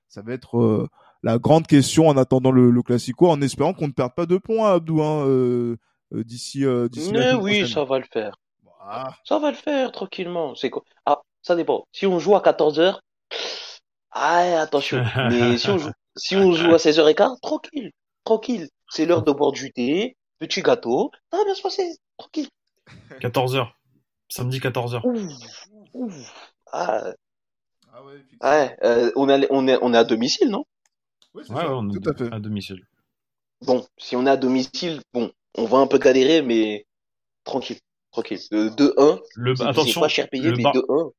[0.07, 0.87] ça va être euh,
[1.23, 4.37] la grande question en attendant le, le Classico, en espérant qu'on ne perde pas de
[4.37, 5.77] points, Abdou, hein, euh,
[6.13, 7.67] euh, d'ici, euh, Mais oui, prochaine.
[7.67, 8.35] ça va le faire.
[8.81, 10.55] Ah, Ça va le faire tranquillement.
[10.55, 10.83] C'est quoi?
[11.05, 11.85] Ah, ça dépend.
[11.91, 13.01] Si on joue à 14 heures,
[14.11, 15.03] ah, attention.
[15.29, 17.91] Mais si on joue, si on joue à 16h15, tranquille,
[18.23, 18.67] tranquille.
[18.89, 21.11] C'est l'heure de boire du thé, petit gâteau.
[21.31, 21.87] Ça va bien se passer,
[22.17, 22.49] tranquille.
[23.21, 23.67] 14h.
[24.29, 25.01] Samedi 14h.
[25.05, 26.53] Ouf, ouf.
[26.71, 27.11] Ah,
[27.93, 28.49] ah ouais, effectivement.
[28.49, 30.65] ouais, euh, on est, on est, on est à domicile, non?
[31.33, 32.33] Ouais, c'est Ouais, ça, ouais, on est tout à fait.
[32.33, 32.85] à domicile.
[33.61, 36.85] Bon, si on est à domicile, bon, on va un peu galérer, mais
[37.45, 37.79] tranquille,
[38.11, 38.39] tranquille.
[38.53, 41.11] Euh, 2-1, Le, c'est c'est attention, pas cher payé, le, mais Bar- 2-1.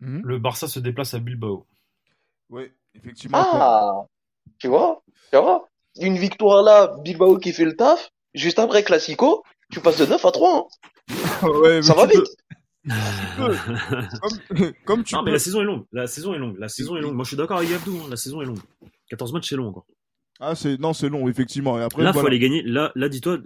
[0.00, 0.20] Mhm.
[0.24, 1.66] le Barça se déplace à Bilbao.
[2.50, 3.38] Ouais, effectivement.
[3.38, 4.04] Ah,
[4.58, 5.68] tu vois, tu vois,
[6.00, 10.24] une victoire là, Bilbao qui fait le taf, juste après Classico, tu passes de 9
[10.24, 10.66] à 3, hein.
[11.42, 12.36] Ouais, mais ça va peux- vite.
[12.88, 15.26] Comme, comme tu non, peux.
[15.26, 15.84] mais la saison est longue.
[15.92, 16.58] La saison est longue.
[16.58, 17.14] La saison est longue.
[17.14, 17.98] Moi, je suis d'accord avec Abdou.
[18.04, 18.58] hein, La saison est longue.
[19.10, 19.86] 14 matchs, c'est long encore.
[20.40, 21.78] Ah, c'est non, c'est long, effectivement.
[21.78, 22.28] Et après, là, faut voilà.
[22.34, 22.62] aller gagner.
[22.62, 23.38] Là, là, dis-toi,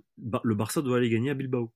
[0.42, 1.70] le Barça doit aller gagner à Bilbao.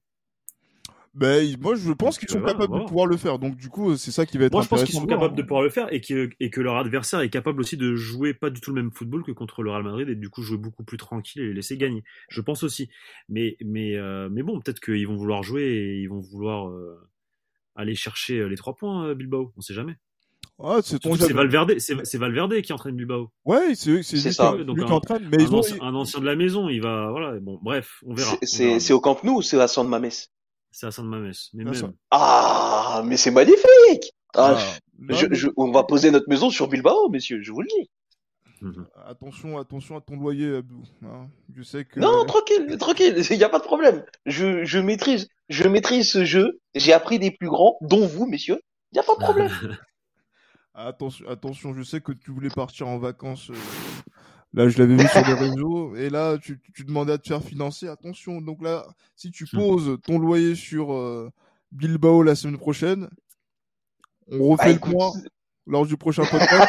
[1.14, 3.38] Ben, moi, je pense qu'ils sont euh, voilà, capables de pouvoir le faire.
[3.38, 5.42] Donc, du coup, c'est ça qui va être Moi, je pense qu'ils sont capables de
[5.42, 8.48] pouvoir le faire et que, et que leur adversaire est capable aussi de jouer pas
[8.48, 10.84] du tout le même football que contre le Real Madrid et du coup jouer beaucoup
[10.84, 12.02] plus tranquille et les laisser gagner.
[12.30, 12.88] Je pense aussi.
[13.28, 16.98] Mais, mais, euh, mais bon, peut-être qu'ils vont vouloir jouer et ils vont vouloir euh,
[17.76, 19.52] aller chercher euh, les trois points, euh, Bilbao.
[19.56, 19.96] On sait jamais.
[20.62, 21.04] Ah, c'est.
[21.32, 23.30] Valverde, c'est Valverde qui entraîne Bilbao.
[23.44, 24.52] Ouais, c'est lui, ça.
[24.64, 25.28] Donc, lui un- qui entraîne.
[25.30, 25.58] Mais un, ils ont.
[25.58, 27.38] ancien, un ancien de la maison, il va, voilà.
[27.40, 28.36] Bon, bref, on verra.
[28.42, 30.10] C'est- au Camp Nou ou c'est à San Mamés?
[30.74, 31.32] C'est Hassan Mames.
[31.52, 31.92] Mais Ah, même.
[32.10, 34.12] Ah, mais c'est magnifique!
[34.34, 35.22] Ah, Ah,
[35.56, 37.90] on va poser notre maison sur Bilbao, messieurs, je vous le dis.
[38.62, 38.86] Mhm.
[39.06, 40.84] Attention, attention à ton loyer, Abdou.
[41.04, 41.26] Hein.
[41.52, 41.98] je sais que.
[41.98, 44.04] Non, tranquille, tranquille, il n'y a pas de problème.
[44.24, 46.60] Je, je maîtrise, je maîtrise ce jeu.
[46.76, 48.60] J'ai appris des plus grands, dont vous, messieurs.
[48.92, 49.50] Il n'y a pas de problème.
[50.74, 53.50] attention, attention, je sais que tu voulais partir en vacances.
[53.50, 53.54] Euh,
[54.54, 55.96] là, je l'avais vu sur les réseaux.
[55.96, 57.88] Et là, tu, tu, demandais à te faire financer.
[57.88, 58.86] Attention, donc là,
[59.16, 59.58] si tu hmm.
[59.58, 61.30] poses ton loyer sur euh,
[61.72, 63.08] Bilbao la semaine prochaine,
[64.30, 65.12] on refait bah, le point
[65.66, 66.68] lors du prochain podcast.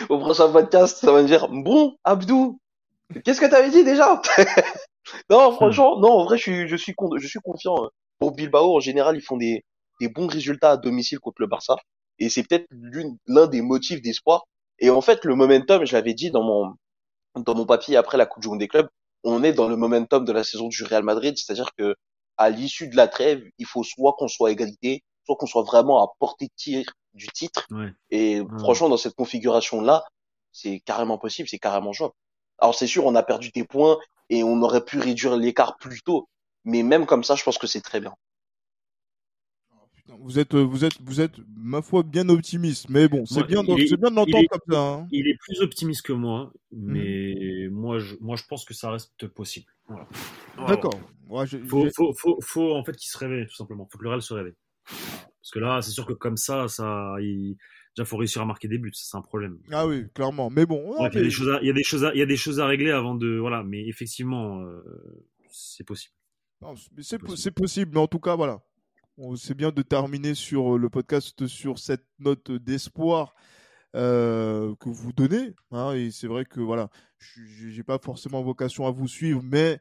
[0.00, 2.60] Hmm au prochain podcast, ça va me dire bon, Abdou,
[3.24, 4.20] qu'est-ce que t'avais dit déjà
[5.30, 7.76] Non, franchement, non, en vrai, je suis, je suis, je suis confiant.
[7.84, 7.88] Hein.
[8.18, 9.62] Pour Bilbao, en général, ils font des,
[10.00, 11.76] des bons résultats à domicile contre le Barça,
[12.18, 12.66] et c'est peut-être
[13.26, 14.44] l'un des motifs d'espoir.
[14.78, 16.74] Et en fait, le momentum, je l'avais dit dans mon,
[17.36, 18.88] dans mon papier après la Coupe du Monde des clubs,
[19.24, 21.94] on est dans le momentum de la saison du Real Madrid, c'est-à-dire que
[22.38, 25.62] à l'issue de la trêve, il faut soit qu'on soit à égalité, soit qu'on soit
[25.62, 27.66] vraiment à portée de tir du titre.
[28.10, 30.04] Et franchement, dans cette configuration-là,
[30.52, 32.14] c'est carrément possible, c'est carrément jouable.
[32.58, 33.98] Alors c'est sûr, on a perdu des points
[34.30, 36.28] et on aurait pu réduire l'écart plus tôt,
[36.64, 38.14] mais même comme ça, je pense que c'est très bien.
[40.20, 42.88] Vous êtes, vous êtes, vous êtes, ma foi, bien optimiste.
[42.88, 44.80] Mais bon, c'est bien, c'est bien de l'entendre comme ça.
[44.80, 45.08] Hein.
[45.10, 49.26] Il est plus optimiste que moi, mais moi, je, moi, je pense que ça reste
[49.26, 49.66] possible.
[50.68, 50.94] D'accord.
[51.66, 53.88] faut, faut, faut, faut, en fait qu'il se réveille, tout simplement.
[53.90, 54.54] Faut que le Real se réveille.
[54.86, 57.56] Parce que là, c'est sûr que comme ça, ça, il...
[57.96, 59.58] déjà, faut réussir à marquer des buts, c'est un problème.
[59.70, 60.50] Ah oui, clairement.
[60.50, 62.18] Mais bon, il, y a des choses à, il y a des choses à, il
[62.18, 63.62] y a des choses à régler avant de, voilà.
[63.62, 64.82] Mais effectivement, euh,
[65.50, 66.14] c'est possible.
[67.00, 68.60] C'est possible, mais en tout cas, voilà.
[69.36, 73.34] C'est bien de terminer sur euh, le podcast sur cette note d'espoir.
[73.96, 75.54] Euh, que vous donnez.
[75.70, 79.80] Hein, et c'est vrai que voilà, j'ai pas forcément vocation à vous suivre, mais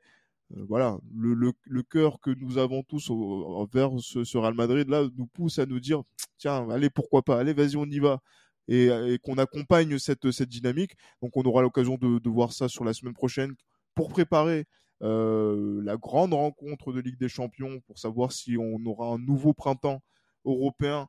[0.51, 1.33] voilà, le,
[1.63, 5.79] le, cœur que nous avons tous envers ce, Real Madrid là nous pousse à nous
[5.79, 6.03] dire
[6.37, 8.21] tiens, allez pourquoi pas, allez vas-y on y va
[8.67, 8.89] et,
[9.23, 10.93] qu'on accompagne cette cette dynamique.
[11.21, 13.55] Donc on aura l'occasion de, voir ça sur la semaine prochaine
[13.95, 14.65] pour préparer
[15.01, 19.53] euh, la grande rencontre de Ligue des Champions pour savoir si on aura un nouveau
[19.53, 20.01] printemps
[20.45, 21.07] européen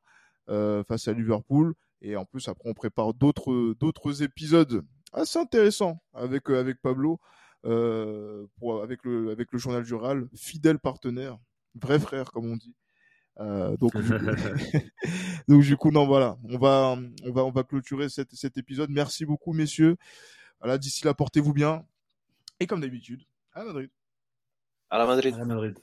[0.49, 1.75] euh, face à Liverpool.
[2.03, 4.83] Et en plus après on prépare d'autres d'autres épisodes
[5.13, 7.21] assez intéressants avec avec Pablo.
[7.65, 11.39] Euh, pour, avec, le, avec le journal Jural, fidèle partenaire,
[11.75, 12.75] vrai frère comme on dit.
[13.41, 13.93] Euh, donc,
[15.49, 18.91] donc du coup non voilà, on va on va on va clôturer cet, cet épisode.
[18.91, 19.97] Merci beaucoup messieurs.
[20.61, 21.85] Voilà, d'ici là portez-vous bien
[22.61, 23.91] et comme d'habitude à Madrid.
[24.91, 25.35] À la Madrid.
[25.35, 25.79] À la Madrid.